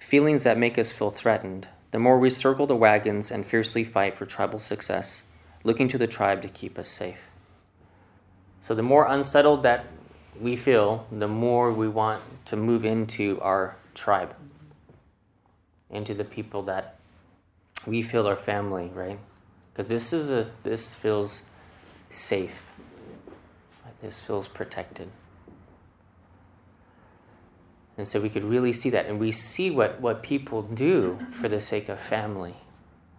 feelings 0.00 0.42
that 0.42 0.58
make 0.58 0.76
us 0.76 0.90
feel 0.90 1.10
threatened, 1.10 1.68
the 1.92 2.00
more 2.00 2.18
we 2.18 2.30
circle 2.30 2.66
the 2.66 2.74
wagons 2.74 3.30
and 3.30 3.46
fiercely 3.46 3.84
fight 3.84 4.16
for 4.16 4.26
tribal 4.26 4.58
success, 4.58 5.22
looking 5.62 5.86
to 5.86 5.98
the 5.98 6.08
tribe 6.08 6.42
to 6.42 6.48
keep 6.48 6.76
us 6.76 6.88
safe. 6.88 7.28
So, 8.58 8.74
the 8.74 8.82
more 8.82 9.06
unsettled 9.06 9.62
that 9.62 9.84
we 10.40 10.56
feel, 10.56 11.06
the 11.12 11.28
more 11.28 11.72
we 11.72 11.88
want 11.88 12.22
to 12.46 12.56
move 12.56 12.84
into 12.84 13.40
our 13.40 13.76
tribe, 13.94 14.34
into 15.90 16.14
the 16.14 16.24
people 16.24 16.62
that 16.62 16.98
we 17.86 18.02
feel 18.02 18.28
are 18.28 18.36
family, 18.36 18.90
right? 18.94 19.18
Because 19.72 19.88
this 19.88 20.12
is 20.12 20.30
a 20.30 20.50
this 20.62 20.94
feels 20.94 21.42
safe. 22.08 22.62
This 24.02 24.20
feels 24.22 24.48
protected. 24.48 25.10
And 27.98 28.08
so 28.08 28.18
we 28.18 28.30
could 28.30 28.44
really 28.44 28.72
see 28.72 28.88
that. 28.90 29.06
And 29.06 29.20
we 29.20 29.30
see 29.30 29.70
what, 29.70 30.00
what 30.00 30.22
people 30.22 30.62
do 30.62 31.18
for 31.30 31.48
the 31.48 31.60
sake 31.60 31.90
of 31.90 32.00
family, 32.00 32.54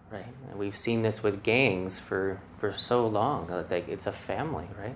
right? 0.09 0.25
And 0.49 0.57
we've 0.57 0.75
seen 0.75 1.03
this 1.03 1.21
with 1.21 1.43
gangs 1.43 1.99
for, 1.99 2.41
for 2.57 2.73
so 2.73 3.05
long. 3.05 3.47
Like 3.69 3.87
it's 3.87 4.07
a 4.07 4.11
family, 4.11 4.67
right? 4.79 4.95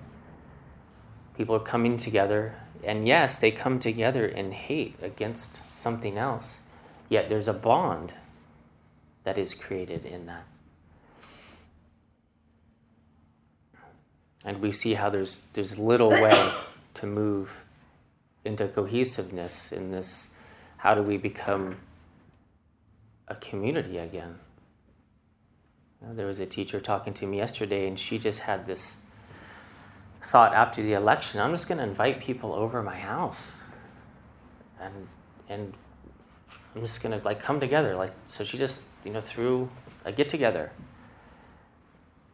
People 1.38 1.56
are 1.56 1.60
coming 1.60 1.98
together. 1.98 2.56
And 2.84 3.08
yes, 3.08 3.38
they 3.38 3.52
come 3.52 3.80
together 3.80 4.26
in 4.26 4.52
hate 4.52 4.96
against 5.02 5.64
something 5.74 6.18
else. 6.18 6.60
Yet 7.10 7.30
there's 7.30 7.48
a 7.48 7.54
bond 7.54 8.14
that 9.24 9.38
is 9.38 9.54
created 9.54 10.06
in 10.06 10.26
that. 10.28 10.46
And 14.44 14.62
we 14.62 14.72
see 14.72 14.94
how 14.94 15.10
there's, 15.10 15.40
there's 15.54 15.80
little 15.80 16.10
way 16.22 16.34
to 16.96 17.08
move 17.08 17.66
into 18.46 18.68
cohesiveness 18.68 19.72
in 19.72 19.92
this 19.92 20.30
how 20.78 20.94
do 20.94 21.02
we 21.02 21.18
become 21.18 21.78
a 23.28 23.36
community 23.36 23.98
again 23.98 24.36
there 26.12 26.28
was 26.28 26.40
a 26.40 26.46
teacher 26.46 26.80
talking 26.80 27.14
to 27.16 27.26
me 27.26 27.38
yesterday 27.38 27.88
and 27.88 27.98
she 28.00 28.20
just 28.20 28.42
had 28.42 28.68
this 28.68 28.98
thought 30.26 30.54
after 30.54 30.82
the 30.82 30.94
election 30.94 31.40
i'm 31.40 31.52
just 31.52 31.68
going 31.68 31.78
to 31.78 31.84
invite 31.84 32.20
people 32.20 32.54
over 32.54 32.82
my 32.82 32.96
house 32.96 33.64
and 34.82 35.08
and 35.50 35.74
i'm 36.76 36.82
just 36.82 37.02
going 37.02 37.18
to 37.18 37.26
like 37.26 37.40
come 37.40 37.60
together 37.60 37.96
like 37.96 38.12
so 38.26 38.44
she 38.44 38.58
just 38.58 38.82
you 39.04 39.12
know 39.12 39.22
threw 39.22 39.70
a 40.04 40.12
get 40.12 40.28
together 40.28 40.72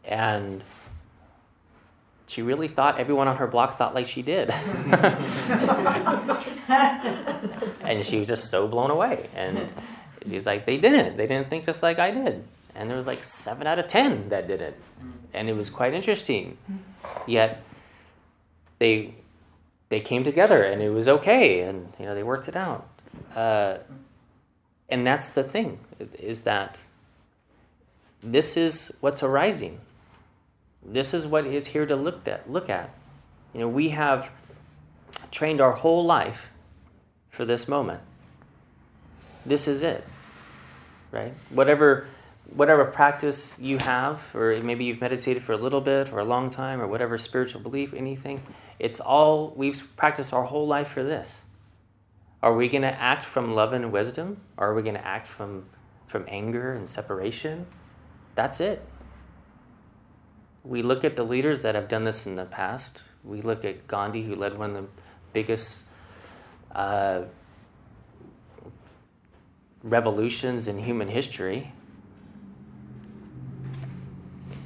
and 0.05 0.63
she 2.31 2.41
really 2.41 2.67
thought 2.67 2.97
everyone 2.97 3.27
on 3.27 3.37
her 3.37 3.47
block 3.47 3.77
thought 3.77 3.93
like 3.93 4.07
she 4.07 4.21
did. 4.21 4.49
and 7.81 8.05
she 8.05 8.17
was 8.19 8.29
just 8.29 8.49
so 8.49 8.67
blown 8.69 8.89
away. 8.89 9.29
And 9.35 9.71
she's 10.27 10.45
like, 10.45 10.65
they 10.65 10.77
didn't. 10.77 11.17
They 11.17 11.27
didn't 11.27 11.49
think 11.49 11.65
just 11.65 11.83
like 11.83 11.99
I 11.99 12.11
did. 12.11 12.45
And 12.73 12.89
there 12.89 12.95
was 12.95 13.05
like 13.05 13.25
seven 13.25 13.67
out 13.67 13.79
of 13.79 13.87
ten 13.87 14.29
that 14.29 14.47
did 14.47 14.61
it. 14.61 14.79
And 15.33 15.49
it 15.49 15.53
was 15.53 15.69
quite 15.69 15.93
interesting. 15.93 16.57
Yet 17.27 17.61
they 18.81 19.13
they 19.89 19.99
came 19.99 20.23
together 20.23 20.63
and 20.63 20.81
it 20.81 20.89
was 20.89 21.07
okay 21.07 21.61
and 21.61 21.93
you 21.99 22.05
know 22.05 22.15
they 22.15 22.23
worked 22.23 22.47
it 22.47 22.55
out. 22.55 22.87
Uh, 23.35 23.77
and 24.89 25.07
that's 25.07 25.31
the 25.31 25.43
thing 25.43 25.79
is 26.19 26.41
that 26.41 26.85
this 28.21 28.57
is 28.57 28.91
what's 28.99 29.23
arising 29.23 29.79
this 30.83 31.13
is 31.13 31.27
what 31.27 31.45
is 31.45 31.67
here 31.67 31.85
to 31.85 31.95
look 31.95 32.27
at. 32.27 32.49
Look 32.49 32.69
at. 32.69 32.89
You 33.53 33.61
know, 33.61 33.67
we 33.67 33.89
have 33.89 34.31
trained 35.29 35.61
our 35.61 35.73
whole 35.73 36.05
life 36.05 36.51
for 37.29 37.45
this 37.45 37.67
moment. 37.67 38.01
This 39.45 39.67
is 39.67 39.83
it. 39.83 40.03
Right? 41.11 41.33
Whatever 41.49 42.07
whatever 42.53 42.83
practice 42.83 43.57
you 43.59 43.77
have, 43.77 44.29
or 44.35 44.57
maybe 44.61 44.83
you've 44.83 44.99
meditated 44.99 45.41
for 45.41 45.53
a 45.53 45.57
little 45.57 45.79
bit 45.79 46.11
or 46.11 46.19
a 46.19 46.25
long 46.25 46.49
time, 46.49 46.81
or 46.81 46.87
whatever 46.87 47.17
spiritual 47.17 47.61
belief, 47.61 47.93
anything, 47.93 48.41
it's 48.81 48.99
all 48.99 49.53
we've 49.55 49.95
practiced 49.95 50.33
our 50.33 50.43
whole 50.43 50.67
life 50.67 50.89
for 50.89 51.03
this. 51.03 51.43
Are 52.41 52.55
we 52.55 52.67
going 52.67 52.81
to 52.81 53.01
act 53.01 53.23
from 53.23 53.53
love 53.53 53.71
and 53.71 53.91
wisdom? 53.91 54.41
Or 54.57 54.71
are 54.71 54.73
we 54.73 54.81
going 54.81 54.95
to 54.95 55.05
act 55.05 55.27
from 55.27 55.65
from 56.07 56.25
anger 56.27 56.73
and 56.73 56.89
separation? 56.89 57.67
That's 58.35 58.59
it 58.59 58.85
we 60.63 60.81
look 60.81 61.03
at 61.03 61.15
the 61.15 61.23
leaders 61.23 61.63
that 61.63 61.75
have 61.75 61.87
done 61.87 62.03
this 62.03 62.25
in 62.25 62.35
the 62.35 62.45
past. 62.45 63.03
We 63.23 63.41
look 63.41 63.65
at 63.65 63.87
Gandhi, 63.87 64.23
who 64.23 64.35
led 64.35 64.57
one 64.57 64.75
of 64.75 64.83
the 64.83 64.89
biggest 65.33 65.85
uh, 66.73 67.23
revolutions 69.83 70.67
in 70.67 70.79
human 70.79 71.07
history 71.07 71.71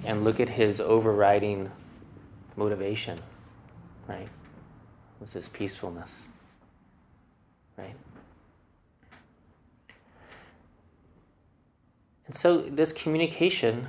and 0.04 0.24
look 0.24 0.40
at 0.40 0.50
his 0.50 0.82
overriding 0.82 1.72
motivation, 2.56 3.20
right? 4.08 4.30
Was 5.20 5.34
his 5.34 5.50
peacefulness, 5.50 6.28
right? 7.78 7.96
And 12.28 12.36
so, 12.36 12.58
this 12.58 12.92
communication 12.92 13.88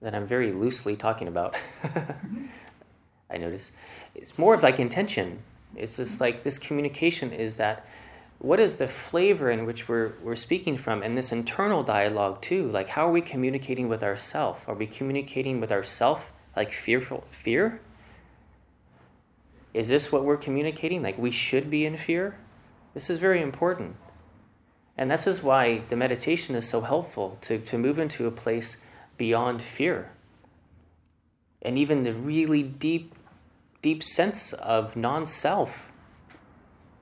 that 0.00 0.14
I'm 0.14 0.26
very 0.26 0.52
loosely 0.52 0.96
talking 0.96 1.28
about, 1.28 1.60
I 3.30 3.38
notice, 3.38 3.72
it's 4.14 4.38
more 4.38 4.54
of 4.54 4.62
like 4.62 4.78
intention. 4.78 5.40
It's 5.74 5.96
just 5.96 6.20
like 6.20 6.42
this 6.42 6.58
communication 6.58 7.32
is 7.32 7.56
that 7.56 7.86
what 8.38 8.60
is 8.60 8.76
the 8.76 8.86
flavor 8.86 9.50
in 9.50 9.64
which 9.64 9.88
we're, 9.88 10.12
we're 10.22 10.36
speaking 10.36 10.76
from 10.76 11.02
and 11.02 11.16
this 11.16 11.32
internal 11.32 11.82
dialogue 11.82 12.40
too 12.42 12.70
like 12.70 12.90
how 12.90 13.08
are 13.08 13.10
we 13.10 13.20
communicating 13.20 13.88
with 13.88 14.02
ourself 14.02 14.68
are 14.68 14.74
we 14.74 14.86
communicating 14.86 15.58
with 15.58 15.72
ourself 15.72 16.32
like 16.54 16.70
fearful 16.70 17.24
fear 17.30 17.80
is 19.76 19.88
this 19.88 20.10
what 20.10 20.24
we're 20.24 20.36
communicating 20.36 21.02
like 21.02 21.16
we 21.18 21.30
should 21.30 21.70
be 21.70 21.84
in 21.84 21.96
fear 21.96 22.36
this 22.94 23.10
is 23.10 23.18
very 23.18 23.40
important 23.40 23.96
and 24.96 25.10
this 25.10 25.26
is 25.26 25.42
why 25.42 25.78
the 25.88 25.96
meditation 25.96 26.54
is 26.54 26.66
so 26.66 26.80
helpful 26.80 27.36
to, 27.42 27.58
to 27.58 27.76
move 27.76 27.98
into 27.98 28.26
a 28.26 28.30
place 28.30 28.78
beyond 29.18 29.62
fear 29.62 30.10
and 31.62 31.76
even 31.76 32.02
the 32.02 32.12
really 32.12 32.62
deep 32.62 33.14
deep 33.82 34.02
sense 34.02 34.52
of 34.54 34.96
non-self 34.96 35.92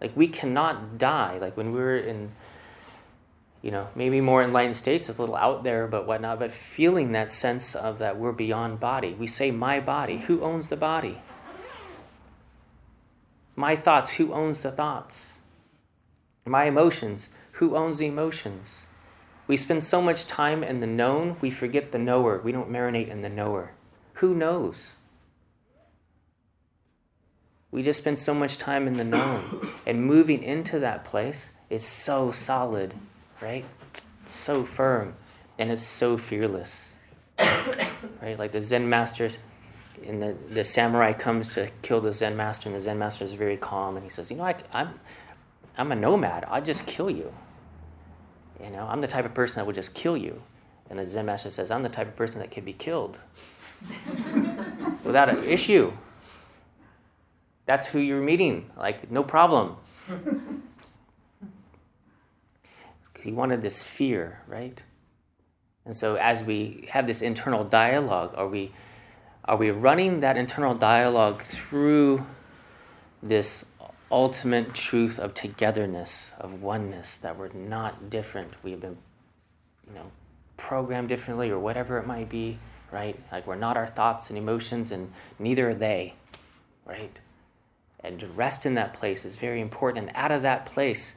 like 0.04 0.14
we 0.14 0.28
cannot 0.28 0.99
die. 0.99 1.38
Like 1.38 1.57
when 1.57 1.73
we're 1.73 1.97
in, 1.97 2.33
you 3.62 3.71
know, 3.71 3.88
maybe 3.95 4.21
more 4.21 4.43
enlightened 4.43 4.76
states, 4.76 5.09
it's 5.09 5.19
a 5.19 5.23
little 5.23 5.35
out 5.35 5.64
there, 5.64 5.87
but 5.87 6.07
whatnot. 6.07 6.38
But 6.38 6.52
feeling 6.52 7.12
that 7.12 7.31
sense 7.31 7.75
of 7.75 7.99
that 8.00 8.19
we're 8.19 8.33
beyond 8.33 8.81
body. 8.81 9.14
We 9.19 9.26
say 9.26 9.50
my 9.50 9.81
body. 9.81 10.19
Who 10.19 10.43
owns 10.43 10.69
the 10.69 10.76
body? 10.76 11.23
My 13.57 13.77
thoughts. 13.77 14.15
Who 14.15 14.33
owns 14.33 14.63
the 14.63 14.71
thoughts? 14.71 15.41
My 16.45 16.65
emotions. 16.65 17.31
Who 17.53 17.77
owns 17.77 17.99
the 17.99 18.07
emotions? 18.07 18.87
We 19.47 19.57
spend 19.57 19.85
so 19.85 20.01
much 20.01 20.27
time 20.27 20.65
in 20.65 20.81
the 20.81 20.87
known, 20.87 21.37
we 21.41 21.51
forget 21.51 21.93
the 21.93 21.99
knower. 21.99 22.41
We 22.43 22.53
don't 22.53 22.71
marinate 22.71 23.09
in 23.09 23.23
the 23.23 23.29
knower. 23.29 23.73
Who 24.15 24.35
knows? 24.35 24.95
We 27.71 27.83
just 27.83 28.01
spend 28.01 28.19
so 28.19 28.33
much 28.35 28.57
time 28.57 28.87
in 28.87 28.95
the 28.95 29.05
known. 29.05 29.69
And 29.87 30.07
moving 30.07 30.43
into 30.43 30.79
that 30.79 31.05
place 31.05 31.51
is 31.69 31.85
so 31.85 32.31
solid, 32.31 32.95
right? 33.41 33.65
So 34.25 34.65
firm. 34.65 35.15
And 35.59 35.71
it's 35.71 35.83
so 35.83 36.17
fearless. 36.17 36.95
right? 37.39 38.39
Like 38.39 38.53
the 38.53 38.63
Zen 38.63 38.89
master, 38.89 39.29
and 40.07 40.23
the, 40.23 40.37
the 40.49 40.65
samurai 40.65 41.13
comes 41.13 41.49
to 41.55 41.71
kill 41.83 42.01
the 42.01 42.13
Zen 42.13 42.37
master, 42.37 42.69
and 42.69 42.77
the 42.77 42.81
Zen 42.81 42.99
master 42.99 43.25
is 43.25 43.33
very 43.33 43.57
calm, 43.57 43.97
and 43.97 44.05
he 44.05 44.11
says, 44.11 44.31
You 44.31 44.37
know, 44.37 44.45
I, 44.45 44.57
I'm, 44.73 45.01
I'm 45.77 45.93
a 45.93 45.97
nomad. 45.97 46.45
I'll 46.49 46.63
just 46.63 46.87
kill 46.87 47.11
you. 47.11 47.33
You 48.63 48.71
know, 48.71 48.87
I'm 48.89 49.01
the 49.01 49.07
type 49.07 49.25
of 49.25 49.35
person 49.35 49.61
that 49.61 49.67
would 49.67 49.75
just 49.75 49.95
kill 49.95 50.17
you. 50.17 50.43
And 50.89 50.99
the 50.99 51.07
Zen 51.07 51.27
master 51.27 51.51
says, 51.51 51.71
I'm 51.71 51.83
the 51.83 51.89
type 51.89 52.09
of 52.09 52.17
person 52.17 52.41
that 52.41 52.51
can 52.51 52.65
be 52.65 52.73
killed 52.73 53.19
without 55.05 55.29
an 55.29 55.43
issue. 55.45 55.93
That's 57.67 57.87
who 57.87 57.99
you're 57.99 58.21
meeting. 58.21 58.71
Like, 58.77 59.11
no 59.11 59.23
problem. 59.23 59.77
Because 63.12 63.27
he 63.27 63.33
wanted 63.33 63.62
this 63.62 63.85
fear, 63.85 64.40
right? 64.49 64.83
And 65.85 65.97
so 65.97 66.17
as 66.17 66.43
we 66.43 66.88
have 66.90 67.07
this 67.07 67.23
internal 67.23 67.62
dialogue, 67.62 68.35
are 68.37 68.49
we 68.49 68.73
are 69.44 69.57
we 69.57 69.70
running 69.70 70.20
that 70.20 70.37
internal 70.37 70.74
dialogue 70.74 71.42
through 71.42 72.24
this 73.22 73.64
ultimate 74.11 74.74
truth 74.74 75.18
of 75.18 75.35
togetherness, 75.35 76.35
of 76.38 76.62
oneness, 76.62 77.16
that 77.18 77.37
we're 77.37 77.52
not 77.52 78.11
different. 78.11 78.52
We've 78.62 78.80
been, 78.80 78.96
you 79.88 79.94
know, 79.94 80.11
programmed 80.57 81.09
differently 81.09 81.50
or 81.50 81.59
whatever 81.59 81.98
it 81.98 82.07
might 82.07 82.28
be, 82.28 82.59
right? 82.90 83.18
Like 83.33 83.46
we're 83.46 83.57
not 83.57 83.76
our 83.76 83.87
thoughts 83.87 84.30
and 84.30 84.38
emotions 84.38 84.92
and 84.92 85.11
neither 85.38 85.70
are 85.70 85.74
they, 85.74 86.14
right? 86.87 87.18
and 88.04 88.20
to 88.20 88.26
rest 88.28 88.66
in 88.66 88.74
that 88.74 88.92
place 88.92 89.24
is 89.24 89.37
very 89.37 89.61
important. 89.61 90.09
And 90.09 90.16
out 90.16 90.30
of 90.30 90.42
that 90.42 90.66
place, 90.66 91.16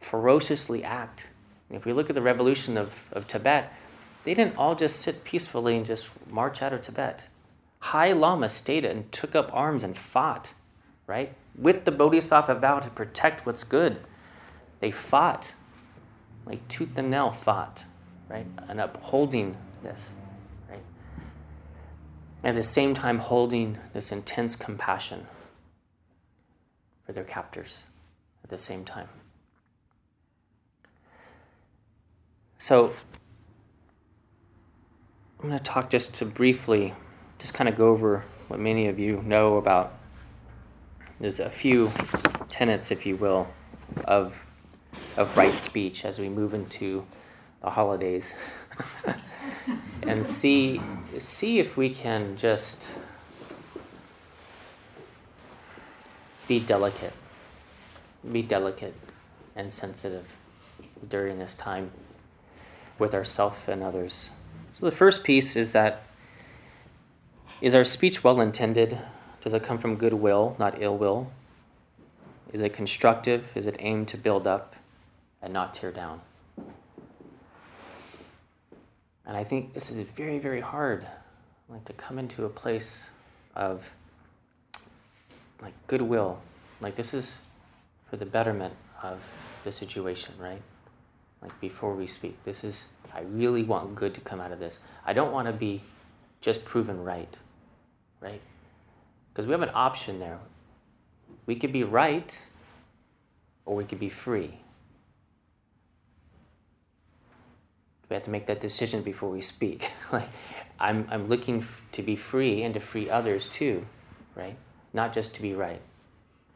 ferociously 0.00 0.84
act. 0.84 1.30
And 1.68 1.76
if 1.76 1.86
we 1.86 1.92
look 1.92 2.10
at 2.10 2.14
the 2.14 2.22
revolution 2.22 2.76
of, 2.76 3.10
of 3.12 3.26
Tibet, 3.26 3.72
they 4.24 4.34
didn't 4.34 4.56
all 4.56 4.74
just 4.74 5.00
sit 5.00 5.24
peacefully 5.24 5.76
and 5.76 5.86
just 5.86 6.10
march 6.28 6.62
out 6.62 6.74
of 6.74 6.82
Tibet. 6.82 7.24
High 7.80 8.12
Lama 8.12 8.48
stayed 8.48 8.84
and 8.84 9.10
took 9.10 9.34
up 9.34 9.50
arms 9.52 9.82
and 9.82 9.96
fought, 9.96 10.54
right? 11.06 11.34
With 11.56 11.84
the 11.84 11.90
Bodhisattva 11.90 12.54
vow 12.56 12.78
to 12.78 12.90
protect 12.90 13.46
what's 13.46 13.64
good. 13.64 13.98
They 14.80 14.90
fought, 14.90 15.54
like 16.46 16.66
tooth 16.68 16.96
and 16.96 17.10
nail 17.10 17.30
fought, 17.30 17.84
right? 18.28 18.46
And 18.68 18.80
upholding 18.80 19.56
this, 19.82 20.14
right? 20.68 20.82
At 22.44 22.54
the 22.54 22.62
same 22.62 22.94
time, 22.94 23.18
holding 23.18 23.78
this 23.92 24.12
intense 24.12 24.56
compassion 24.56 25.26
for 27.04 27.12
their 27.12 27.24
captors 27.24 27.84
at 28.44 28.50
the 28.50 28.58
same 28.58 28.84
time. 28.84 29.08
So, 32.58 32.92
I'm 35.40 35.48
going 35.48 35.58
to 35.58 35.64
talk 35.64 35.88
just 35.88 36.14
to 36.16 36.26
briefly, 36.26 36.94
just 37.40 37.54
kind 37.54 37.68
of 37.68 37.76
go 37.76 37.88
over 37.88 38.22
what 38.48 38.60
many 38.60 38.86
of 38.86 38.98
you 38.98 39.22
know 39.22 39.56
about. 39.56 39.94
There's 41.18 41.40
a 41.40 41.50
few 41.50 41.88
tenets, 42.50 42.90
if 42.90 43.06
you 43.06 43.16
will, 43.16 43.48
of, 44.04 44.44
of 45.16 45.36
right 45.36 45.54
speech 45.54 46.04
as 46.04 46.18
we 46.18 46.28
move 46.28 46.52
into 46.52 47.04
the 47.62 47.70
holidays. 47.70 48.34
and 50.02 50.24
see, 50.24 50.80
see 51.18 51.58
if 51.58 51.76
we 51.76 51.90
can 51.90 52.36
just 52.36 52.94
be 56.46 56.60
delicate. 56.60 57.14
Be 58.30 58.42
delicate 58.42 58.94
and 59.56 59.72
sensitive 59.72 60.34
during 61.08 61.38
this 61.38 61.54
time 61.54 61.90
with 62.98 63.14
ourselves 63.14 63.66
and 63.66 63.82
others. 63.82 64.28
So 64.74 64.84
the 64.84 64.92
first 64.92 65.24
piece 65.24 65.56
is 65.56 65.72
that 65.72 66.02
is 67.60 67.74
our 67.74 67.84
speech 67.84 68.24
well 68.24 68.40
intended? 68.40 68.98
Does 69.42 69.54
it 69.54 69.62
come 69.62 69.78
from 69.78 69.96
goodwill, 69.96 70.56
not 70.58 70.82
ill 70.82 70.96
will? 70.96 71.30
Is 72.52 72.60
it 72.60 72.72
constructive? 72.72 73.48
Is 73.54 73.66
it 73.66 73.76
aimed 73.78 74.08
to 74.08 74.16
build 74.16 74.46
up 74.46 74.74
and 75.42 75.52
not 75.52 75.74
tear 75.74 75.92
down? 75.92 76.20
And 79.26 79.36
I 79.36 79.44
think 79.44 79.74
this 79.74 79.90
is 79.90 80.02
very, 80.16 80.38
very 80.38 80.60
hard, 80.60 81.06
like 81.68 81.84
to 81.84 81.92
come 81.92 82.18
into 82.18 82.44
a 82.44 82.48
place 82.48 83.10
of 83.54 83.88
like 85.62 85.74
goodwill. 85.86 86.40
Like 86.80 86.96
this 86.96 87.14
is 87.14 87.38
for 88.08 88.16
the 88.16 88.26
betterment 88.26 88.74
of 89.02 89.20
the 89.64 89.70
situation, 89.70 90.34
right? 90.38 90.60
Like 91.42 91.58
before 91.60 91.94
we 91.94 92.06
speak, 92.06 92.42
this 92.44 92.64
is, 92.64 92.88
I 93.14 93.20
really 93.20 93.62
want 93.62 93.94
good 93.94 94.14
to 94.14 94.20
come 94.20 94.40
out 94.40 94.52
of 94.52 94.58
this. 94.58 94.80
I 95.06 95.12
don't 95.12 95.32
want 95.32 95.46
to 95.46 95.52
be 95.52 95.82
just 96.40 96.64
proven 96.64 97.04
right, 97.04 97.36
right? 98.20 98.40
Because 99.32 99.46
we 99.46 99.52
have 99.52 99.62
an 99.62 99.70
option 99.74 100.20
there. 100.20 100.38
We 101.46 101.54
could 101.56 101.72
be 101.72 101.84
right 101.84 102.40
or 103.64 103.76
we 103.76 103.84
could 103.84 104.00
be 104.00 104.08
free. 104.08 104.58
We 108.08 108.14
have 108.14 108.24
to 108.24 108.30
make 108.30 108.46
that 108.46 108.60
decision 108.60 109.02
before 109.02 109.30
we 109.30 109.40
speak. 109.40 109.90
like, 110.12 110.28
I'm, 110.78 111.06
I'm 111.10 111.28
looking 111.28 111.64
to 111.92 112.02
be 112.02 112.16
free 112.16 112.62
and 112.62 112.74
to 112.74 112.80
free 112.80 113.08
others 113.08 113.48
too, 113.48 113.86
right? 114.34 114.56
not 114.92 115.12
just 115.12 115.34
to 115.36 115.42
be 115.42 115.54
right. 115.54 115.80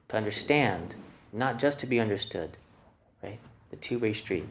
To 0.09 0.17
understand, 0.17 0.95
not 1.33 1.59
just 1.59 1.79
to 1.81 1.87
be 1.87 2.01
understood, 2.01 2.57
right? 3.23 3.39
The 3.71 3.77
two 3.77 3.99
way 3.99 4.13
street. 4.13 4.47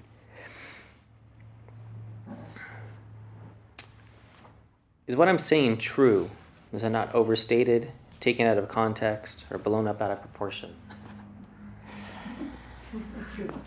Is 5.06 5.18
what 5.18 5.28
I'm 5.28 5.38
saying 5.38 5.78
true? 5.78 6.30
Is 6.74 6.84
it 6.84 6.90
not 6.90 7.14
overstated, 7.14 7.92
taken 8.20 8.48
out 8.48 8.58
of 8.58 8.68
context, 8.68 9.46
or 9.52 9.58
blown 9.60 9.88
up 9.88 10.02
out 10.02 10.12
of 10.12 10.22
proportion? 10.22 10.76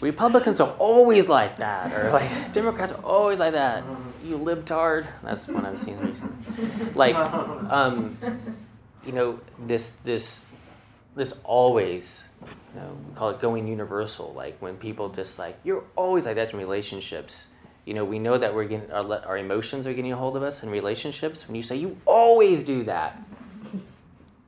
Republicans 0.00 0.60
are 0.60 0.72
always 0.78 1.28
like 1.28 1.56
that, 1.56 1.92
or 1.92 2.10
like 2.10 2.52
Democrats 2.52 2.92
are 2.92 3.04
always 3.04 3.38
like 3.38 3.52
that. 3.52 3.84
You 4.24 4.36
libtard. 4.38 5.06
That's 5.22 5.46
one 5.48 5.64
I've 5.64 5.78
seen 5.78 5.98
recently. 5.98 6.92
Like, 6.94 7.16
um, 7.16 8.18
you 9.04 9.12
know, 9.12 9.40
this 9.58 9.90
this 10.04 10.44
this 11.14 11.32
always 11.44 12.24
you 12.42 12.80
know, 12.80 12.96
we 13.08 13.14
call 13.14 13.30
it 13.30 13.40
going 13.40 13.66
universal. 13.66 14.32
Like 14.34 14.58
when 14.60 14.76
people 14.76 15.08
just 15.08 15.38
like 15.38 15.58
you're 15.64 15.84
always 15.96 16.26
like 16.26 16.36
that 16.36 16.52
in 16.52 16.58
relationships. 16.58 17.48
You 17.86 17.94
know, 17.94 18.04
we 18.04 18.18
know 18.18 18.36
that 18.36 18.54
we're 18.54 18.64
getting 18.64 18.90
our, 18.90 19.24
our 19.24 19.38
emotions 19.38 19.86
are 19.86 19.94
getting 19.94 20.12
a 20.12 20.16
hold 20.16 20.36
of 20.36 20.42
us 20.42 20.62
in 20.62 20.68
relationships. 20.68 21.48
When 21.48 21.54
you 21.54 21.62
say 21.62 21.76
you 21.76 21.96
always 22.04 22.64
do 22.64 22.82
that, 22.84 23.22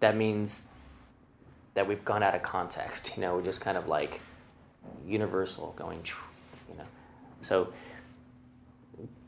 that 0.01 0.16
means 0.16 0.64
that 1.74 1.87
we've 1.87 2.05
gone 2.05 2.22
out 2.22 2.35
of 2.35 2.42
context. 2.42 3.16
You 3.16 3.22
know, 3.22 3.37
we're 3.37 3.44
just 3.44 3.61
kind 3.61 3.79
of 3.79 3.88
like 3.88 4.20
universal 5.07 5.72
going. 5.77 6.03
You 6.68 6.77
know, 6.77 6.85
so 7.40 7.72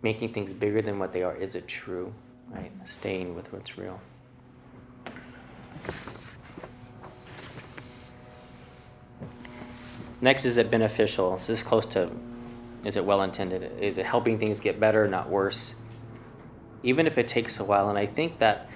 making 0.03 0.33
things 0.33 0.53
bigger 0.53 0.83
than 0.83 0.99
what 0.99 1.13
they 1.13 1.23
are 1.23 1.37
is 1.37 1.55
it 1.55 1.69
true, 1.69 2.13
right? 2.49 2.73
Staying 2.85 3.35
with 3.37 3.53
what's 3.53 3.79
real. 3.79 4.01
Next, 10.21 10.45
is 10.45 10.59
it 10.59 10.71
beneficial? 10.71 11.37
Is 11.37 11.47
this 11.47 11.63
close 11.63 11.87
to, 11.87 12.11
is 12.85 12.97
it 12.97 13.05
well 13.05 13.23
intended? 13.23 13.71
Is 13.81 13.99
it 13.99 14.07
helping 14.07 14.39
things 14.39 14.61
get 14.61 14.81
better, 14.81 15.07
not 15.07 15.29
worse? 15.29 15.75
Even 16.83 17.07
if 17.07 17.19
it 17.19 17.29
takes 17.29 17.61
a 17.61 17.65
while. 17.65 17.91
And 17.91 17.99
I 17.99 18.07
think 18.07 18.39
that 18.39 18.69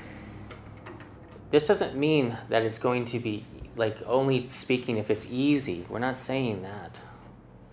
this 1.51 1.67
doesn't 1.67 1.97
mean 1.97 2.37
that 2.49 2.63
it's 2.63 2.79
going 2.79 3.07
to 3.07 3.19
be 3.19 3.45
like 3.77 3.97
only 4.07 4.43
speaking 4.45 4.99
if 4.99 5.11
it's 5.11 5.27
easy. 5.31 5.87
We're 5.89 6.01
not 6.01 6.19
saying 6.19 6.63
that. 6.63 7.01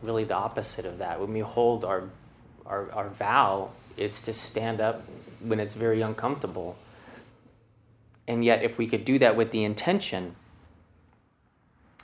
Really, 0.02 0.24
the 0.24 0.36
opposite 0.36 0.86
of 0.86 0.98
that. 1.00 1.20
When 1.20 1.34
we 1.34 1.41
hold 1.41 1.86
our, 1.86 2.10
our, 2.65 2.91
our 2.91 3.10
vow, 3.10 3.70
it's 3.98 4.22
to 4.22 4.34
stand 4.34 4.82
up 4.82 5.04
when 5.41 5.60
it's 5.60 5.74
very 5.74 6.02
uncomfortable. 6.02 6.76
And 8.28 8.44
yet, 8.44 8.63
if 8.63 8.78
we 8.78 8.88
could 8.88 9.06
do 9.06 9.20
that 9.20 9.36
with 9.36 9.52
the 9.52 9.63
intention, 9.63 10.36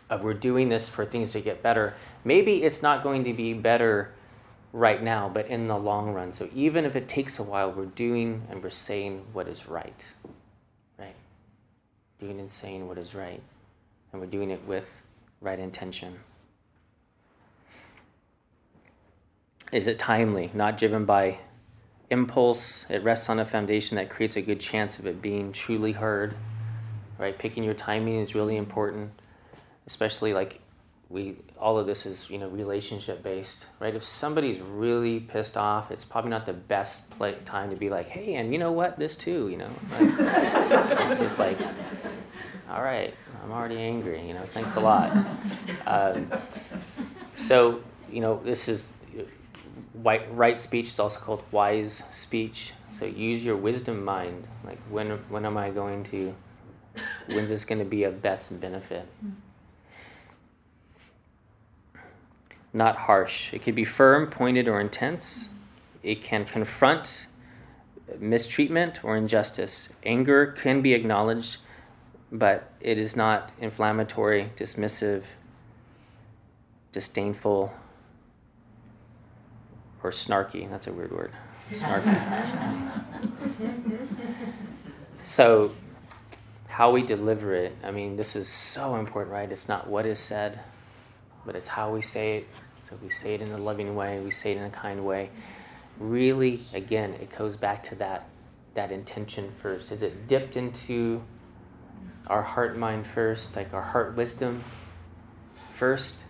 of 0.09 0.23
we're 0.23 0.33
doing 0.33 0.69
this 0.69 0.87
for 0.87 1.05
things 1.05 1.31
to 1.31 1.41
get 1.41 1.61
better, 1.61 1.95
maybe 2.23 2.63
it's 2.63 2.81
not 2.81 3.03
going 3.03 3.23
to 3.23 3.33
be 3.33 3.53
better 3.53 4.11
right 4.73 5.01
now, 5.01 5.29
but 5.29 5.47
in 5.47 5.67
the 5.67 5.77
long 5.77 6.13
run. 6.13 6.33
So 6.33 6.49
even 6.53 6.85
if 6.85 6.95
it 6.95 7.07
takes 7.07 7.39
a 7.39 7.43
while, 7.43 7.71
we're 7.71 7.85
doing 7.85 8.47
and 8.49 8.61
we're 8.61 8.69
saying 8.69 9.25
what 9.33 9.47
is 9.47 9.67
right. 9.67 10.13
Right? 10.97 11.15
Doing 12.19 12.39
and 12.39 12.49
saying 12.49 12.87
what 12.87 12.97
is 12.97 13.15
right. 13.15 13.41
And 14.11 14.21
we're 14.21 14.27
doing 14.27 14.51
it 14.51 14.65
with 14.65 15.01
right 15.41 15.59
intention. 15.59 16.19
Is 19.71 19.87
it 19.87 19.99
timely, 19.99 20.49
not 20.53 20.77
driven 20.77 21.05
by 21.05 21.39
impulse? 22.09 22.85
It 22.89 23.03
rests 23.03 23.29
on 23.29 23.39
a 23.39 23.45
foundation 23.45 23.95
that 23.97 24.09
creates 24.09 24.37
a 24.37 24.41
good 24.41 24.61
chance 24.61 24.97
of 24.97 25.05
it 25.05 25.21
being 25.21 25.51
truly 25.51 25.91
heard. 25.93 26.35
Right? 27.17 27.37
Picking 27.37 27.63
your 27.63 27.73
timing 27.73 28.19
is 28.19 28.35
really 28.35 28.55
important 28.55 29.11
especially 29.87 30.33
like 30.33 30.59
we 31.09 31.37
all 31.59 31.77
of 31.77 31.87
this 31.87 32.05
is 32.05 32.29
you 32.29 32.37
know 32.37 32.47
relationship 32.47 33.23
based 33.23 33.65
right? 33.79 33.95
If 33.95 34.03
somebody's 34.03 34.59
really 34.59 35.19
pissed 35.19 35.57
off 35.57 35.91
it's 35.91 36.05
probably 36.05 36.31
not 36.31 36.45
the 36.45 36.53
best 36.53 37.09
play, 37.11 37.35
time 37.45 37.69
to 37.69 37.75
be 37.75 37.89
like 37.89 38.09
hey 38.09 38.35
and 38.35 38.53
you 38.53 38.59
know 38.59 38.71
what? 38.71 38.97
This 38.97 39.15
too 39.15 39.49
you 39.49 39.57
know? 39.57 39.69
Like, 39.91 40.01
it's 41.09 41.19
just 41.19 41.39
like 41.39 41.57
all 42.69 42.83
right 42.83 43.13
i'm 43.43 43.51
already 43.51 43.77
angry 43.77 44.27
you 44.27 44.33
know? 44.33 44.41
Thanks 44.41 44.75
a 44.75 44.79
lot. 44.79 45.15
Um, 45.85 46.31
so 47.35 47.81
you 48.11 48.21
know 48.21 48.41
this 48.43 48.67
is 48.67 48.87
white, 49.93 50.33
right 50.35 50.59
speech 50.59 50.89
is 50.89 50.99
also 50.99 51.19
called 51.19 51.43
wise 51.51 52.03
speech. 52.11 52.73
So 52.91 53.05
use 53.05 53.43
your 53.43 53.55
wisdom 53.55 54.03
mind. 54.03 54.47
Like 54.63 54.79
when 54.89 55.11
when 55.29 55.45
am 55.45 55.57
i 55.57 55.69
going 55.69 56.03
to 56.05 56.35
when's 57.27 57.49
this 57.49 57.65
going 57.65 57.79
to 57.79 57.85
be 57.85 58.03
of 58.03 58.21
best 58.21 58.59
benefit 58.59 59.07
not 62.77 62.95
harsh. 62.95 63.53
It 63.53 63.63
can 63.63 63.75
be 63.75 63.83
firm, 63.83 64.27
pointed, 64.27 64.67
or 64.67 64.79
intense. 64.79 65.49
It 66.03 66.21
can 66.21 66.45
confront 66.45 67.25
mistreatment 68.19 69.03
or 69.03 69.17
injustice. 69.17 69.89
Anger 70.03 70.45
can 70.45 70.81
be 70.81 70.93
acknowledged, 70.93 71.57
but 72.31 72.71
it 72.79 72.97
is 72.97 73.15
not 73.15 73.51
inflammatory, 73.59 74.51
dismissive, 74.55 75.23
disdainful, 76.91 77.73
or 80.03 80.11
snarky. 80.11 80.69
That's 80.69 80.87
a 80.87 80.93
weird 80.93 81.11
word. 81.11 81.31
Snarky. 81.71 82.17
so, 85.23 85.71
how 86.67 86.91
we 86.91 87.01
deliver 87.01 87.55
it, 87.55 87.75
I 87.83 87.91
mean, 87.91 88.15
this 88.15 88.35
is 88.35 88.47
so 88.47 88.95
important, 88.97 89.33
right? 89.33 89.51
It's 89.51 89.67
not 89.67 89.87
what 89.87 90.05
is 90.05 90.19
said, 90.19 90.59
but 91.45 91.55
it's 91.55 91.67
how 91.67 91.91
we 91.91 92.01
say 92.01 92.37
it, 92.37 92.47
so 92.87 92.97
we 93.03 93.09
say 93.09 93.33
it 93.33 93.41
in 93.41 93.51
a 93.51 93.57
loving 93.57 93.95
way, 93.95 94.21
we 94.21 94.31
say 94.31 94.53
it 94.53 94.57
in 94.57 94.63
a 94.63 94.69
kind 94.69 95.05
way. 95.05 95.29
Really, 95.99 96.61
again, 96.73 97.15
it 97.15 97.35
goes 97.37 97.57
back 97.57 97.83
to 97.83 97.95
that 97.95 98.29
that 98.75 98.93
intention 98.93 99.51
first. 99.61 99.91
Is 99.91 100.01
it 100.01 100.27
dipped 100.27 100.55
into 100.55 101.21
our 102.27 102.43
heart 102.43 102.77
mind 102.77 103.05
first, 103.05 103.57
like 103.57 103.73
our 103.73 103.81
heart 103.81 104.15
wisdom 104.15 104.63
first? 105.73 106.23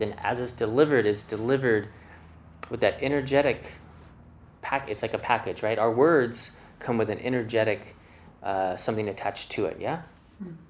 Then 0.00 0.16
as 0.18 0.40
it's 0.40 0.50
delivered, 0.50 1.06
it's 1.06 1.22
delivered 1.22 1.88
with 2.68 2.80
that 2.80 2.98
energetic 3.00 3.74
pack. 4.62 4.88
It's 4.88 5.02
like 5.02 5.14
a 5.14 5.18
package, 5.18 5.62
right? 5.62 5.78
Our 5.78 5.92
words 5.92 6.50
come 6.80 6.98
with 6.98 7.10
an 7.10 7.20
energetic 7.20 7.94
uh, 8.42 8.76
something 8.76 9.08
attached 9.08 9.52
to 9.52 9.66
it. 9.66 9.76
Yeah. 9.78 10.02
Mm-hmm 10.42 10.65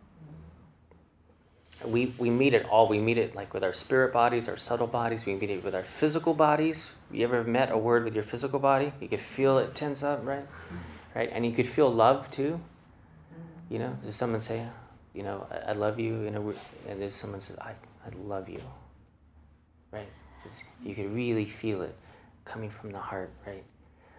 we, 1.86 2.14
we 2.18 2.30
meet 2.30 2.54
it 2.54 2.66
all. 2.68 2.88
We 2.88 2.98
meet 2.98 3.18
it 3.18 3.34
like 3.34 3.54
with 3.54 3.64
our 3.64 3.72
spirit 3.72 4.12
bodies, 4.12 4.48
our 4.48 4.56
subtle 4.56 4.86
bodies. 4.86 5.26
We 5.26 5.34
meet 5.34 5.50
it 5.50 5.64
with 5.64 5.74
our 5.74 5.82
physical 5.82 6.34
bodies. 6.34 6.92
You 7.10 7.24
ever 7.24 7.44
met 7.44 7.70
a 7.70 7.78
word 7.78 8.04
with 8.04 8.14
your 8.14 8.24
physical 8.24 8.58
body? 8.58 8.92
You 9.00 9.08
could 9.08 9.20
feel 9.20 9.58
it 9.58 9.74
tense 9.74 10.02
up, 10.02 10.24
right? 10.24 10.46
Right? 11.14 11.30
And 11.32 11.46
you 11.46 11.52
could 11.52 11.68
feel 11.68 11.88
love 11.88 12.30
too. 12.30 12.60
You 13.68 13.78
know, 13.78 13.98
does 14.04 14.16
someone 14.16 14.40
say, 14.40 14.64
you 15.14 15.22
know, 15.22 15.46
I, 15.50 15.70
I 15.70 15.72
love 15.72 15.98
you, 15.98 16.22
in 16.24 16.36
a, 16.36 16.40
and 16.88 17.00
there's 17.00 17.14
someone 17.14 17.40
says, 17.40 17.58
I, 17.58 17.70
I 17.70 18.10
love 18.22 18.48
you. 18.48 18.60
Right? 19.90 20.08
It's, 20.44 20.62
you 20.84 20.94
could 20.94 21.12
really 21.12 21.46
feel 21.46 21.82
it 21.82 21.96
coming 22.44 22.70
from 22.70 22.92
the 22.92 22.98
heart, 22.98 23.30
right? 23.46 23.64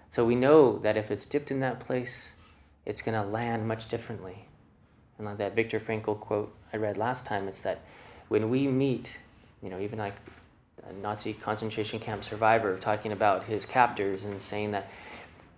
So 0.10 0.26
we 0.26 0.36
know 0.36 0.80
that 0.80 0.98
if 0.98 1.12
it's 1.12 1.26
dipped 1.26 1.52
in 1.52 1.60
that 1.62 1.80
place, 1.80 2.34
it's 2.86 3.02
going 3.02 3.22
to 3.22 3.30
land 3.30 3.68
much 3.68 3.88
differently. 3.88 4.46
And 5.18 5.28
like 5.28 5.38
that 5.38 5.56
Viktor 5.56 5.80
Frankl 5.80 6.20
quote 6.20 6.54
I 6.74 6.78
read 6.78 6.98
last 6.98 7.26
time, 7.26 7.48
it's 7.48 7.62
that 7.62 7.82
when 8.28 8.50
we 8.50 8.68
meet, 8.68 9.18
you 9.64 9.70
know, 9.70 9.80
even 9.80 10.00
like 10.00 10.16
a 10.88 10.94
Nazi 10.94 11.34
concentration 11.34 12.00
camp 12.00 12.24
survivor 12.24 12.78
talking 12.78 13.12
about 13.12 13.46
his 13.46 13.66
captors 13.66 14.26
and 14.26 14.42
saying 14.42 14.72
that 14.72 14.90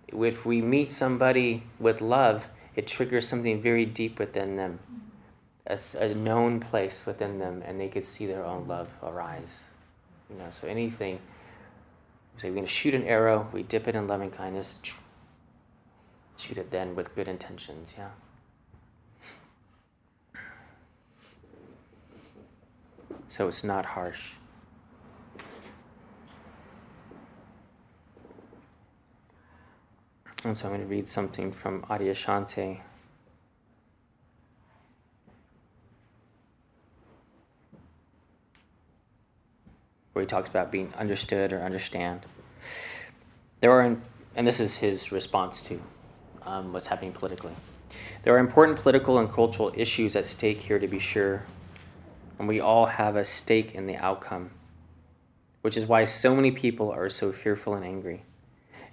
if 0.08 0.44
we 0.46 0.60
meet 0.62 0.90
somebody 0.90 1.62
with 1.78 2.00
love, 2.00 2.48
it 2.76 2.86
triggers 2.86 3.26
something 3.28 3.60
very 3.60 3.84
deep 3.84 4.18
within 4.18 4.56
them, 4.56 4.78
a, 5.66 5.78
a 5.98 6.14
known 6.14 6.60
place 6.60 7.04
within 7.06 7.38
them, 7.38 7.62
and 7.64 7.80
they 7.80 7.88
could 7.88 8.04
see 8.04 8.26
their 8.26 8.44
own 8.44 8.66
love 8.66 8.88
arise. 9.02 9.62
You 10.30 10.36
know, 10.36 10.50
so 10.50 10.68
anything, 10.68 11.18
say 12.36 12.48
we're 12.48 12.54
going 12.54 12.66
to 12.66 12.70
shoot 12.72 12.94
an 12.94 13.04
arrow, 13.04 13.48
we 13.52 13.62
dip 13.62 13.88
it 13.88 13.94
in 13.94 14.06
loving 14.06 14.30
kindness, 14.30 14.78
shoot 16.36 16.58
it 16.58 16.70
then 16.70 16.94
with 16.94 17.14
good 17.14 17.28
intentions, 17.28 17.94
yeah. 17.98 18.10
So 23.30 23.46
it's 23.46 23.62
not 23.62 23.84
harsh. 23.84 24.32
And 30.42 30.58
so 30.58 30.64
I'm 30.64 30.72
going 30.72 30.80
to 30.80 30.88
read 30.88 31.06
something 31.06 31.52
from 31.52 31.82
Adyashanti. 31.82 32.80
Where 40.12 40.22
he 40.22 40.26
talks 40.26 40.48
about 40.48 40.72
being 40.72 40.92
understood 40.98 41.52
or 41.52 41.62
understand. 41.62 42.22
There 43.60 43.70
are, 43.70 43.96
and 44.34 44.46
this 44.46 44.58
is 44.58 44.78
his 44.78 45.12
response 45.12 45.62
to 45.62 45.80
um, 46.42 46.72
what's 46.72 46.88
happening 46.88 47.12
politically. 47.12 47.52
There 48.24 48.34
are 48.34 48.40
important 48.40 48.80
political 48.80 49.20
and 49.20 49.30
cultural 49.30 49.72
issues 49.76 50.16
at 50.16 50.26
stake 50.26 50.62
here, 50.62 50.80
to 50.80 50.88
be 50.88 50.98
sure, 50.98 51.44
and 52.40 52.48
we 52.48 52.58
all 52.58 52.86
have 52.86 53.16
a 53.16 53.24
stake 53.26 53.74
in 53.74 53.86
the 53.86 53.96
outcome, 53.96 54.52
which 55.60 55.76
is 55.76 55.84
why 55.84 56.06
so 56.06 56.34
many 56.34 56.50
people 56.50 56.90
are 56.90 57.10
so 57.10 57.32
fearful 57.32 57.74
and 57.74 57.84
angry. 57.84 58.22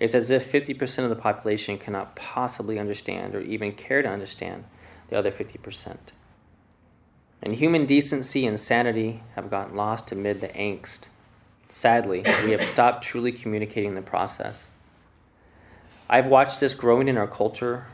It's 0.01 0.13
as 0.13 0.29
if 0.29 0.51
50% 0.51 1.05
of 1.05 1.09
the 1.09 1.15
population 1.15 1.77
cannot 1.77 2.17
possibly 2.17 2.77
understand 2.77 3.33
or 3.33 3.39
even 3.39 3.71
care 3.71 4.01
to 4.01 4.09
understand 4.09 4.65
the 5.07 5.17
other 5.17 5.31
50%. 5.31 5.95
And 7.41 7.55
human 7.55 7.85
decency 7.85 8.45
and 8.45 8.59
sanity 8.59 9.23
have 9.35 9.49
gotten 9.49 9.77
lost 9.77 10.11
amid 10.11 10.41
the 10.41 10.49
angst. 10.49 11.07
Sadly, 11.69 12.25
we 12.43 12.51
have 12.51 12.65
stopped 12.65 13.05
truly 13.05 13.31
communicating 13.31 13.95
the 13.95 14.01
process. 14.01 14.67
I've 16.09 16.25
watched 16.25 16.59
this 16.59 16.73
growing 16.73 17.07
in 17.07 17.17
our 17.17 17.27
culture 17.27 17.85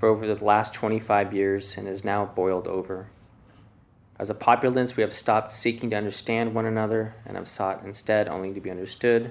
for 0.00 0.08
over 0.08 0.26
the 0.26 0.42
last 0.42 0.72
25 0.72 1.34
years 1.34 1.76
and 1.76 1.86
is 1.86 2.04
now 2.04 2.24
boiled 2.24 2.66
over. 2.66 3.08
As 4.18 4.28
a 4.28 4.34
populace, 4.34 4.96
we 4.96 5.02
have 5.02 5.12
stopped 5.12 5.52
seeking 5.52 5.90
to 5.90 5.96
understand 5.96 6.52
one 6.52 6.66
another 6.66 7.14
and 7.24 7.36
have 7.36 7.48
sought 7.48 7.84
instead 7.84 8.26
only 8.26 8.52
to 8.52 8.60
be 8.60 8.70
understood, 8.70 9.30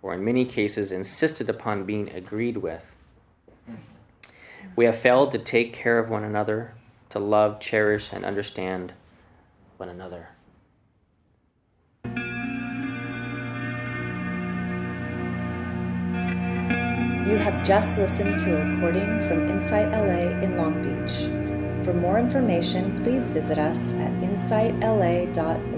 or 0.00 0.14
in 0.14 0.24
many 0.24 0.46
cases, 0.46 0.90
insisted 0.90 1.50
upon 1.50 1.84
being 1.84 2.08
agreed 2.10 2.56
with. 2.56 2.92
We 4.74 4.86
have 4.86 4.96
failed 4.96 5.30
to 5.32 5.38
take 5.38 5.74
care 5.74 5.98
of 5.98 6.08
one 6.08 6.24
another, 6.24 6.74
to 7.10 7.18
love, 7.18 7.60
cherish, 7.60 8.10
and 8.12 8.24
understand 8.24 8.94
one 9.76 9.90
another. 9.90 10.28
You 17.28 17.36
have 17.36 17.62
just 17.62 17.98
listened 17.98 18.38
to 18.40 18.56
a 18.56 18.64
recording 18.64 19.20
from 19.20 19.48
Insight 19.48 19.92
LA 19.92 20.40
in 20.40 20.56
Long 20.56 20.82
Beach. 20.82 21.45
For 21.84 21.92
more 21.92 22.18
information, 22.18 22.96
please 23.02 23.30
visit 23.30 23.58
us 23.58 23.92
at 23.94 24.12
insightla.org. 24.20 25.75